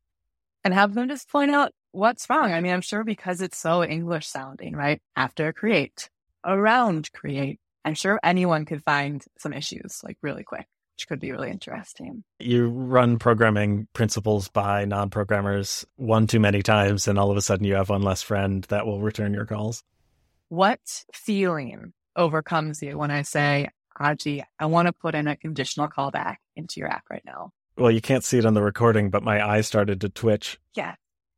and 0.65 0.75
have 0.75 0.93
them 0.95 1.09
just 1.09 1.29
point 1.29 1.53
out 1.53 1.71
what's 1.95 2.29
wrong. 2.29 2.53
I 2.53 2.61
mean, 2.61 2.73
I'm 2.73 2.81
sure 2.81 3.05
because 3.05 3.41
it's 3.41 3.59
so 3.59 3.85
English 3.85 4.27
sounding, 4.27 4.75
right? 4.75 5.01
After 5.17 5.53
create, 5.53 6.11
around 6.45 7.11
create, 7.13 7.61
I'm 7.85 7.95
sure 7.95 8.19
anyone 8.23 8.65
could 8.65 8.83
find 8.83 9.25
some 9.39 9.53
issues 9.53 10.01
like 10.03 10.19
really 10.23 10.45
quick, 10.45 10.67
which 10.97 11.09
could 11.09 11.21
be 11.21 11.33
really 11.33 11.51
interesting. 11.51 12.25
You 12.41 12.69
run 12.69 13.19
programming 13.19 13.87
principles 13.93 14.49
by 14.49 14.85
non 14.85 15.11
programmers 15.11 15.87
one 15.97 16.27
too 16.27 16.41
many 16.41 16.63
times, 16.63 17.07
and 17.09 17.19
all 17.19 17.31
of 17.31 17.37
a 17.37 17.43
sudden 17.43 17.67
you 17.67 17.75
have 17.75 17.91
one 17.91 18.03
less 18.03 18.23
friend 18.23 18.65
that 18.65 18.87
will 18.87 19.01
return 19.01 19.35
your 19.35 19.47
calls. 19.47 19.83
What 20.49 21.05
feeling 21.13 21.93
overcomes 22.17 22.83
you 22.83 22.99
when 22.99 23.11
I 23.11 23.23
say, 23.23 23.69
Aji, 23.99 24.43
I 24.59 24.67
want 24.67 24.87
to 24.87 24.93
put 24.93 25.15
in 25.15 25.29
a 25.29 25.37
conditional 25.37 25.89
callback 25.89 26.37
into 26.57 26.81
your 26.81 26.89
app 26.89 27.05
right 27.11 27.25
now? 27.25 27.51
well, 27.77 27.91
you 27.91 28.01
can't 28.01 28.25
see 28.25 28.39
it 28.39 28.47
on 28.47 28.55
the 28.55 28.63
recording, 28.63 29.11
but 29.11 29.23
my 29.23 29.45
eye 29.47 29.61
started 29.61 30.01
to 30.03 30.09
twitch. 30.09 30.59
Yeah. 30.75 30.95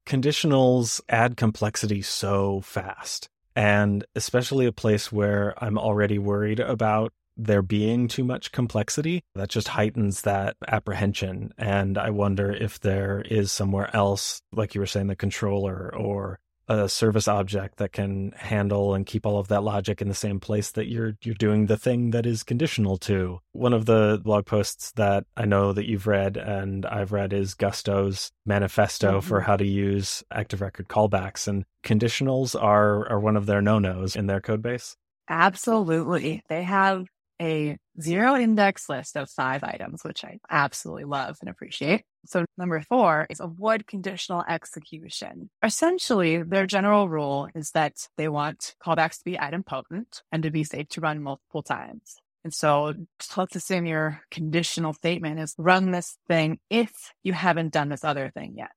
Conditionals 0.06 1.00
add 1.08 1.36
complexity 1.36 2.00
so 2.00 2.60
fast. 2.60 3.28
And 3.56 4.04
especially 4.14 4.66
a 4.66 4.72
place 4.72 5.10
where 5.10 5.52
I'm 5.62 5.78
already 5.78 6.18
worried 6.18 6.60
about 6.60 7.12
there 7.36 7.62
being 7.62 8.06
too 8.06 8.24
much 8.24 8.52
complexity, 8.52 9.22
that 9.34 9.48
just 9.48 9.68
heightens 9.68 10.22
that 10.22 10.56
apprehension. 10.68 11.52
And 11.58 11.98
I 11.98 12.10
wonder 12.10 12.50
if 12.50 12.80
there 12.80 13.22
is 13.28 13.50
somewhere 13.50 13.94
else, 13.94 14.40
like 14.52 14.74
you 14.74 14.80
were 14.80 14.86
saying, 14.86 15.08
the 15.08 15.16
controller 15.16 15.94
or 15.94 16.38
a 16.68 16.88
service 16.88 17.28
object 17.28 17.78
that 17.78 17.92
can 17.92 18.32
handle 18.36 18.94
and 18.94 19.06
keep 19.06 19.24
all 19.24 19.38
of 19.38 19.48
that 19.48 19.62
logic 19.62 20.02
in 20.02 20.08
the 20.08 20.14
same 20.14 20.40
place 20.40 20.70
that 20.72 20.88
you're 20.88 21.16
you're 21.22 21.34
doing 21.34 21.66
the 21.66 21.76
thing 21.76 22.10
that 22.10 22.26
is 22.26 22.42
conditional 22.42 22.96
to. 22.98 23.38
One 23.52 23.72
of 23.72 23.86
the 23.86 24.20
blog 24.22 24.46
posts 24.46 24.92
that 24.92 25.24
I 25.36 25.44
know 25.44 25.72
that 25.72 25.88
you've 25.88 26.06
read 26.06 26.36
and 26.36 26.84
I've 26.86 27.12
read 27.12 27.32
is 27.32 27.54
Gusto's 27.54 28.32
manifesto 28.44 29.18
mm-hmm. 29.18 29.28
for 29.28 29.40
how 29.40 29.56
to 29.56 29.66
use 29.66 30.24
active 30.32 30.60
record 30.60 30.88
callbacks 30.88 31.46
and 31.46 31.64
conditionals 31.84 32.60
are 32.60 33.08
are 33.08 33.20
one 33.20 33.36
of 33.36 33.46
their 33.46 33.62
no-nos 33.62 34.16
in 34.16 34.26
their 34.26 34.40
code 34.40 34.62
base. 34.62 34.96
Absolutely. 35.28 36.42
They 36.48 36.62
have 36.62 37.06
a 37.40 37.76
zero 38.00 38.36
index 38.36 38.88
list 38.88 39.16
of 39.16 39.30
five 39.30 39.62
items, 39.62 40.02
which 40.04 40.24
I 40.24 40.38
absolutely 40.50 41.04
love 41.04 41.36
and 41.40 41.50
appreciate. 41.50 42.04
So 42.26 42.44
number 42.58 42.80
four 42.82 43.26
is 43.30 43.40
avoid 43.40 43.86
conditional 43.86 44.44
execution. 44.48 45.50
Essentially, 45.62 46.42
their 46.42 46.66
general 46.66 47.08
rule 47.08 47.48
is 47.54 47.70
that 47.72 48.08
they 48.16 48.28
want 48.28 48.74
callbacks 48.84 49.18
to 49.18 49.24
be 49.24 49.36
idempotent 49.36 50.22
and 50.32 50.42
to 50.42 50.50
be 50.50 50.64
safe 50.64 50.88
to 50.90 51.00
run 51.00 51.22
multiple 51.22 51.62
times. 51.62 52.16
And 52.44 52.54
so 52.54 52.94
let's 53.36 53.56
assume 53.56 53.86
your 53.86 54.20
conditional 54.30 54.92
statement 54.92 55.40
is 55.40 55.54
run 55.58 55.90
this 55.90 56.16
thing 56.28 56.60
if 56.70 57.12
you 57.24 57.32
haven't 57.32 57.72
done 57.72 57.88
this 57.88 58.04
other 58.04 58.30
thing 58.30 58.54
yet. 58.56 58.70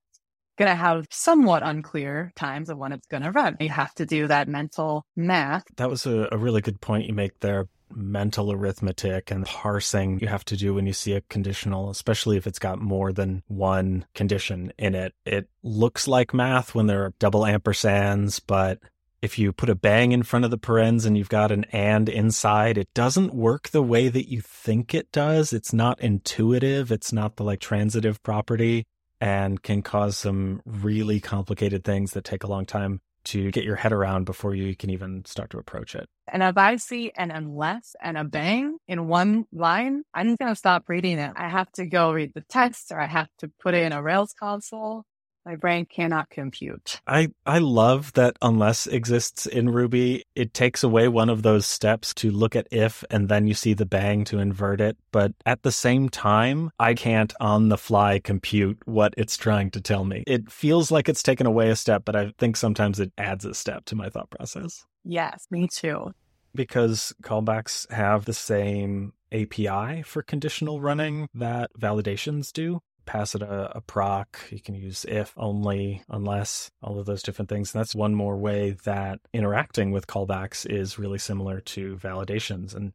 To 0.58 0.74
have 0.74 1.06
somewhat 1.10 1.62
unclear 1.62 2.32
times 2.36 2.68
of 2.68 2.76
when 2.76 2.92
it's 2.92 3.06
to 3.06 3.30
run. 3.30 3.56
You 3.60 3.70
have 3.70 3.94
to 3.94 4.04
do 4.04 4.26
that 4.26 4.46
mental 4.46 5.06
math. 5.16 5.64
That 5.76 5.88
was 5.88 6.04
a, 6.04 6.28
a 6.30 6.36
really 6.36 6.60
good 6.60 6.82
point 6.82 7.06
you 7.06 7.14
make 7.14 7.40
there 7.40 7.66
mental 7.90 8.52
arithmetic 8.52 9.30
and 9.30 9.44
parsing 9.46 10.18
you 10.20 10.28
have 10.28 10.44
to 10.46 10.56
do 10.56 10.74
when 10.74 10.86
you 10.86 10.92
see 10.92 11.12
a 11.12 11.20
conditional, 11.22 11.90
especially 11.90 12.36
if 12.36 12.46
it's 12.46 12.58
got 12.58 12.80
more 12.80 13.12
than 13.12 13.42
one 13.48 14.04
condition 14.14 14.72
in 14.78 14.94
it. 14.94 15.14
It 15.24 15.48
looks 15.62 16.08
like 16.08 16.34
math 16.34 16.74
when 16.74 16.86
there 16.86 17.04
are 17.04 17.14
double 17.18 17.42
ampersands, 17.42 18.40
but 18.46 18.78
if 19.22 19.38
you 19.38 19.52
put 19.52 19.68
a 19.68 19.74
bang 19.74 20.12
in 20.12 20.22
front 20.22 20.44
of 20.44 20.50
the 20.50 20.58
parens 20.58 21.04
and 21.04 21.16
you've 21.16 21.28
got 21.28 21.52
an 21.52 21.64
and 21.72 22.08
inside, 22.08 22.78
it 22.78 22.92
doesn't 22.94 23.34
work 23.34 23.68
the 23.68 23.82
way 23.82 24.08
that 24.08 24.30
you 24.30 24.40
think 24.40 24.94
it 24.94 25.12
does. 25.12 25.52
It's 25.52 25.72
not 25.72 26.00
intuitive. 26.00 26.90
It's 26.90 27.12
not 27.12 27.36
the 27.36 27.44
like 27.44 27.60
transitive 27.60 28.22
property 28.22 28.86
and 29.20 29.62
can 29.62 29.82
cause 29.82 30.16
some 30.16 30.62
really 30.64 31.20
complicated 31.20 31.84
things 31.84 32.12
that 32.12 32.24
take 32.24 32.42
a 32.42 32.46
long 32.46 32.64
time 32.64 33.00
to 33.24 33.50
get 33.50 33.64
your 33.64 33.76
head 33.76 33.92
around 33.92 34.24
before 34.24 34.54
you 34.54 34.74
can 34.74 34.90
even 34.90 35.24
start 35.24 35.50
to 35.50 35.58
approach 35.58 35.94
it. 35.94 36.08
And 36.32 36.42
if 36.42 36.56
I 36.56 36.76
see 36.76 37.12
an 37.16 37.30
unless 37.30 37.94
and 38.00 38.16
a 38.16 38.24
bang 38.24 38.78
in 38.86 39.08
one 39.08 39.46
line, 39.52 40.02
I'm 40.14 40.28
just 40.28 40.38
going 40.38 40.52
to 40.52 40.56
stop 40.56 40.84
reading 40.88 41.18
it. 41.18 41.32
I 41.36 41.48
have 41.48 41.70
to 41.72 41.86
go 41.86 42.12
read 42.12 42.32
the 42.34 42.44
text 42.48 42.92
or 42.92 43.00
I 43.00 43.06
have 43.06 43.28
to 43.38 43.50
put 43.60 43.74
it 43.74 43.84
in 43.84 43.92
a 43.92 44.02
Rails 44.02 44.32
console 44.38 45.04
my 45.44 45.56
brain 45.56 45.86
cannot 45.86 46.30
compute. 46.30 47.00
I, 47.06 47.28
I 47.46 47.58
love 47.58 48.12
that 48.12 48.36
unless 48.42 48.86
exists 48.86 49.46
in 49.46 49.70
Ruby, 49.70 50.24
it 50.34 50.54
takes 50.54 50.82
away 50.82 51.08
one 51.08 51.28
of 51.28 51.42
those 51.42 51.66
steps 51.66 52.12
to 52.14 52.30
look 52.30 52.54
at 52.54 52.68
if 52.70 53.04
and 53.10 53.28
then 53.28 53.46
you 53.46 53.54
see 53.54 53.74
the 53.74 53.86
bang 53.86 54.24
to 54.24 54.38
invert 54.38 54.80
it. 54.80 54.96
But 55.12 55.32
at 55.46 55.62
the 55.62 55.72
same 55.72 56.08
time, 56.08 56.70
I 56.78 56.94
can't 56.94 57.32
on 57.40 57.68
the 57.68 57.78
fly 57.78 58.18
compute 58.18 58.78
what 58.84 59.14
it's 59.16 59.36
trying 59.36 59.70
to 59.72 59.80
tell 59.80 60.04
me. 60.04 60.24
It 60.26 60.50
feels 60.50 60.90
like 60.90 61.08
it's 61.08 61.22
taken 61.22 61.46
away 61.46 61.70
a 61.70 61.76
step, 61.76 62.02
but 62.04 62.16
I 62.16 62.32
think 62.38 62.56
sometimes 62.56 63.00
it 63.00 63.12
adds 63.16 63.44
a 63.44 63.54
step 63.54 63.86
to 63.86 63.96
my 63.96 64.10
thought 64.10 64.30
process. 64.30 64.84
Yes, 65.04 65.46
me 65.50 65.68
too. 65.68 66.12
Because 66.54 67.14
callbacks 67.22 67.90
have 67.90 68.24
the 68.24 68.34
same 68.34 69.12
API 69.32 70.02
for 70.02 70.22
conditional 70.22 70.80
running 70.80 71.28
that 71.34 71.70
validations 71.78 72.52
do 72.52 72.80
pass 73.10 73.34
it 73.34 73.42
a, 73.42 73.76
a 73.76 73.80
proc. 73.80 74.38
You 74.50 74.60
can 74.60 74.76
use 74.76 75.04
if, 75.08 75.34
only, 75.36 76.02
unless, 76.08 76.70
all 76.80 77.00
of 77.00 77.06
those 77.06 77.24
different 77.24 77.48
things. 77.48 77.74
And 77.74 77.80
that's 77.80 77.94
one 77.94 78.14
more 78.14 78.36
way 78.36 78.76
that 78.84 79.18
interacting 79.32 79.90
with 79.90 80.06
callbacks 80.06 80.64
is 80.64 80.96
really 80.96 81.18
similar 81.18 81.60
to 81.60 81.96
validations. 81.96 82.72
And 82.72 82.92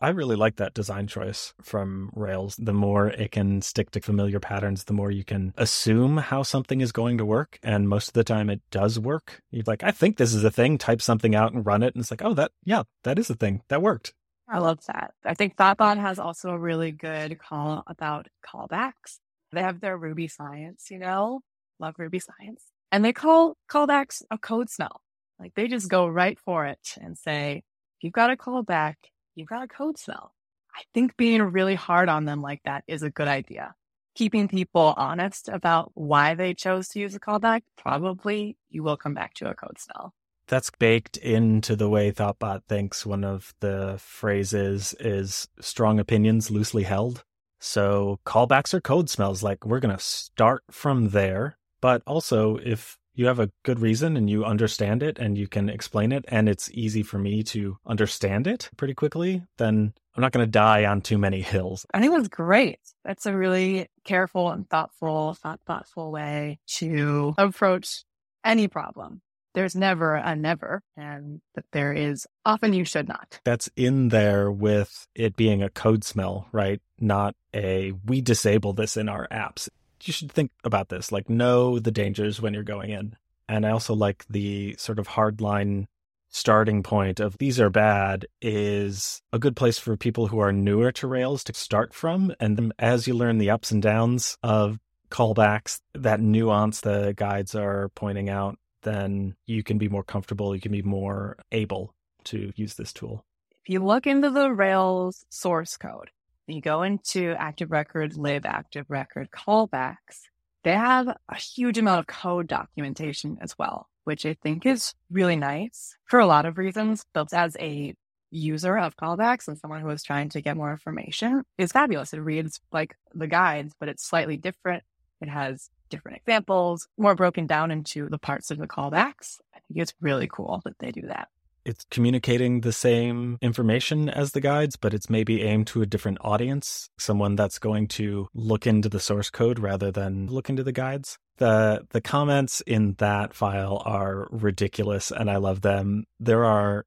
I 0.00 0.10
really 0.10 0.36
like 0.36 0.56
that 0.56 0.72
design 0.72 1.08
choice 1.08 1.52
from 1.60 2.10
Rails. 2.14 2.54
The 2.56 2.72
more 2.72 3.08
it 3.08 3.32
can 3.32 3.60
stick 3.60 3.90
to 3.90 4.00
familiar 4.00 4.38
patterns, 4.38 4.84
the 4.84 4.92
more 4.92 5.10
you 5.10 5.24
can 5.24 5.52
assume 5.56 6.16
how 6.16 6.44
something 6.44 6.80
is 6.80 6.92
going 6.92 7.18
to 7.18 7.24
work. 7.24 7.58
And 7.64 7.88
most 7.88 8.08
of 8.08 8.14
the 8.14 8.24
time 8.24 8.48
it 8.48 8.60
does 8.70 9.00
work. 9.00 9.42
You're 9.50 9.64
like, 9.66 9.82
I 9.82 9.90
think 9.90 10.16
this 10.16 10.32
is 10.32 10.44
a 10.44 10.50
thing, 10.50 10.78
type 10.78 11.02
something 11.02 11.34
out 11.34 11.52
and 11.52 11.66
run 11.66 11.82
it. 11.82 11.94
And 11.94 12.02
it's 12.02 12.12
like, 12.12 12.24
oh, 12.24 12.34
that, 12.34 12.52
yeah, 12.64 12.84
that 13.02 13.18
is 13.18 13.30
a 13.30 13.34
thing. 13.34 13.62
That 13.68 13.82
worked. 13.82 14.14
I 14.48 14.58
love 14.58 14.78
that. 14.86 15.12
I 15.24 15.34
think 15.34 15.56
Thoughtbot 15.56 16.00
has 16.00 16.20
also 16.20 16.50
a 16.50 16.58
really 16.58 16.92
good 16.92 17.40
call 17.40 17.82
about 17.88 18.28
callbacks. 18.48 19.18
They 19.56 19.62
have 19.62 19.80
their 19.80 19.96
Ruby 19.96 20.28
science, 20.28 20.90
you 20.90 20.98
know, 20.98 21.40
love 21.80 21.94
Ruby 21.96 22.18
science. 22.18 22.62
And 22.92 23.02
they 23.02 23.14
call 23.14 23.56
callbacks 23.70 24.20
a 24.30 24.36
code 24.36 24.68
smell. 24.68 25.00
Like 25.40 25.54
they 25.54 25.66
just 25.66 25.88
go 25.88 26.06
right 26.06 26.38
for 26.38 26.66
it 26.66 26.94
and 27.00 27.16
say, 27.16 27.62
if 27.96 28.04
you've 28.04 28.12
got 28.12 28.30
a 28.30 28.36
callback, 28.36 28.96
you've 29.34 29.48
got 29.48 29.62
a 29.62 29.66
code 29.66 29.98
smell. 29.98 30.34
I 30.74 30.82
think 30.92 31.16
being 31.16 31.40
really 31.40 31.74
hard 31.74 32.10
on 32.10 32.26
them 32.26 32.42
like 32.42 32.60
that 32.66 32.84
is 32.86 33.02
a 33.02 33.08
good 33.08 33.28
idea. 33.28 33.74
Keeping 34.14 34.46
people 34.46 34.92
honest 34.94 35.48
about 35.48 35.90
why 35.94 36.34
they 36.34 36.52
chose 36.52 36.88
to 36.88 37.00
use 37.00 37.14
a 37.14 37.20
callback, 37.20 37.62
probably 37.78 38.58
you 38.68 38.82
will 38.82 38.98
come 38.98 39.14
back 39.14 39.32
to 39.36 39.48
a 39.48 39.54
code 39.54 39.78
smell. 39.78 40.12
That's 40.48 40.70
baked 40.70 41.16
into 41.16 41.76
the 41.76 41.88
way 41.88 42.12
Thoughtbot 42.12 42.64
thinks. 42.68 43.06
One 43.06 43.24
of 43.24 43.54
the 43.60 43.96
phrases 43.98 44.94
is 45.00 45.48
strong 45.60 45.98
opinions 45.98 46.50
loosely 46.50 46.82
held. 46.82 47.24
So 47.66 48.20
callbacks 48.24 48.72
are 48.74 48.80
code 48.80 49.10
smells. 49.10 49.42
Like 49.42 49.66
we're 49.66 49.80
going 49.80 49.96
to 49.96 50.02
start 50.02 50.62
from 50.70 51.08
there. 51.08 51.58
But 51.80 52.02
also, 52.06 52.56
if 52.58 52.96
you 53.14 53.26
have 53.26 53.40
a 53.40 53.50
good 53.64 53.80
reason 53.80 54.16
and 54.16 54.30
you 54.30 54.44
understand 54.44 55.02
it 55.02 55.18
and 55.18 55.36
you 55.36 55.48
can 55.48 55.68
explain 55.68 56.12
it 56.12 56.24
and 56.28 56.48
it's 56.48 56.70
easy 56.72 57.02
for 57.02 57.18
me 57.18 57.42
to 57.42 57.76
understand 57.84 58.46
it 58.46 58.70
pretty 58.76 58.94
quickly, 58.94 59.42
then 59.58 59.94
I'm 60.14 60.20
not 60.20 60.32
going 60.32 60.46
to 60.46 60.50
die 60.50 60.84
on 60.84 61.00
too 61.00 61.18
many 61.18 61.42
hills. 61.42 61.84
I 61.92 62.00
think 62.00 62.12
was 62.12 62.28
great. 62.28 62.78
That's 63.04 63.26
a 63.26 63.36
really 63.36 63.88
careful 64.04 64.50
and 64.50 64.68
thoughtful, 64.70 65.34
thought 65.34 65.60
thoughtful 65.66 66.12
way 66.12 66.60
to 66.78 67.34
approach 67.36 68.04
any 68.44 68.68
problem. 68.68 69.22
There's 69.56 69.74
never 69.74 70.14
a 70.14 70.36
never, 70.36 70.84
and 70.96 71.40
that 71.56 71.64
there 71.72 71.92
is 71.92 72.28
often 72.44 72.74
you 72.74 72.84
should 72.84 73.08
not. 73.08 73.40
That's 73.42 73.68
in 73.74 74.10
there 74.10 74.52
with 74.52 75.08
it 75.16 75.34
being 75.34 75.64
a 75.64 75.70
code 75.70 76.04
smell, 76.04 76.46
right? 76.52 76.80
Not 77.00 77.34
a 77.52 77.92
we 78.04 78.20
disable 78.20 78.72
this 78.72 78.96
in 78.96 79.08
our 79.08 79.26
apps 79.32 79.68
you 80.04 80.12
should 80.12 80.32
think 80.32 80.50
about 80.64 80.88
this. 80.88 81.12
Like, 81.12 81.28
know 81.28 81.78
the 81.78 81.90
dangers 81.90 82.40
when 82.40 82.54
you're 82.54 82.62
going 82.62 82.90
in. 82.90 83.16
And 83.48 83.64
I 83.64 83.70
also 83.70 83.94
like 83.94 84.24
the 84.28 84.74
sort 84.78 84.98
of 84.98 85.08
hardline 85.08 85.86
starting 86.28 86.82
point 86.82 87.20
of 87.20 87.38
these 87.38 87.58
are 87.60 87.70
bad 87.70 88.26
is 88.42 89.22
a 89.32 89.38
good 89.38 89.56
place 89.56 89.78
for 89.78 89.96
people 89.96 90.26
who 90.26 90.38
are 90.38 90.52
newer 90.52 90.92
to 90.92 91.06
Rails 91.06 91.44
to 91.44 91.54
start 91.54 91.94
from. 91.94 92.34
And 92.40 92.72
as 92.78 93.06
you 93.06 93.14
learn 93.14 93.38
the 93.38 93.50
ups 93.50 93.70
and 93.70 93.80
downs 93.80 94.36
of 94.42 94.78
callbacks, 95.10 95.80
that 95.94 96.20
nuance 96.20 96.80
the 96.80 97.14
guides 97.16 97.54
are 97.54 97.88
pointing 97.90 98.28
out, 98.28 98.58
then 98.86 99.34
you 99.46 99.62
can 99.62 99.76
be 99.76 99.88
more 99.88 100.04
comfortable. 100.04 100.54
You 100.54 100.60
can 100.60 100.72
be 100.72 100.82
more 100.82 101.36
able 101.50 101.92
to 102.24 102.52
use 102.56 102.74
this 102.74 102.92
tool. 102.92 103.24
If 103.62 103.68
you 103.68 103.84
look 103.84 104.06
into 104.06 104.30
the 104.30 104.52
Rails 104.52 105.26
source 105.28 105.76
code, 105.76 106.10
you 106.46 106.60
go 106.60 106.82
into 106.82 107.34
Active 107.36 107.72
Record, 107.72 108.16
lib 108.16 108.46
Active 108.46 108.86
Record 108.88 109.30
callbacks, 109.30 110.28
they 110.62 110.72
have 110.72 111.08
a 111.08 111.36
huge 111.36 111.78
amount 111.78 112.00
of 112.00 112.06
code 112.06 112.46
documentation 112.46 113.38
as 113.40 113.56
well, 113.58 113.88
which 114.04 114.24
I 114.24 114.34
think 114.34 114.66
is 114.66 114.94
really 115.10 115.36
nice 115.36 115.96
for 116.04 116.20
a 116.20 116.26
lot 116.26 116.46
of 116.46 116.58
reasons. 116.58 117.04
But 117.12 117.32
as 117.32 117.56
a 117.58 117.94
user 118.30 118.76
of 118.76 118.96
callbacks 118.96 119.48
and 119.48 119.58
someone 119.58 119.80
who 119.80 119.90
is 119.90 120.02
trying 120.02 120.28
to 120.30 120.40
get 120.40 120.56
more 120.56 120.70
information, 120.70 121.42
is 121.58 121.72
fabulous. 121.72 122.12
It 122.12 122.18
reads 122.18 122.60
like 122.72 122.96
the 123.14 123.26
guides, 123.26 123.74
but 123.78 123.88
it's 123.88 124.04
slightly 124.04 124.36
different. 124.36 124.82
It 125.20 125.28
has 125.28 125.70
different 125.88 126.18
examples, 126.18 126.88
more 126.98 127.14
broken 127.14 127.46
down 127.46 127.70
into 127.70 128.08
the 128.08 128.18
parts 128.18 128.50
of 128.50 128.58
the 128.58 128.66
callbacks. 128.66 129.38
I 129.54 129.60
think 129.66 129.80
it's 129.80 129.94
really 130.00 130.28
cool 130.30 130.62
that 130.64 130.78
they 130.78 130.92
do 130.92 131.02
that 131.02 131.28
it's 131.66 131.84
communicating 131.90 132.60
the 132.60 132.72
same 132.72 133.38
information 133.42 134.08
as 134.08 134.30
the 134.30 134.40
guides, 134.40 134.76
but 134.76 134.94
it's 134.94 135.10
maybe 135.10 135.42
aimed 135.42 135.66
to 135.66 135.82
a 135.82 135.86
different 135.86 136.18
audience, 136.20 136.88
someone 136.96 137.34
that's 137.34 137.58
going 137.58 137.88
to 137.88 138.28
look 138.34 138.68
into 138.68 138.88
the 138.88 139.00
source 139.00 139.30
code 139.30 139.58
rather 139.58 139.90
than 139.90 140.28
look 140.28 140.48
into 140.48 140.62
the 140.62 140.72
guides. 140.72 141.18
The 141.38 141.84
the 141.90 142.00
comments 142.00 142.62
in 142.66 142.94
that 142.98 143.34
file 143.34 143.82
are 143.84 144.28
ridiculous 144.30 145.10
and 145.10 145.28
I 145.28 145.36
love 145.36 145.62
them. 145.62 146.04
There 146.20 146.44
are 146.44 146.86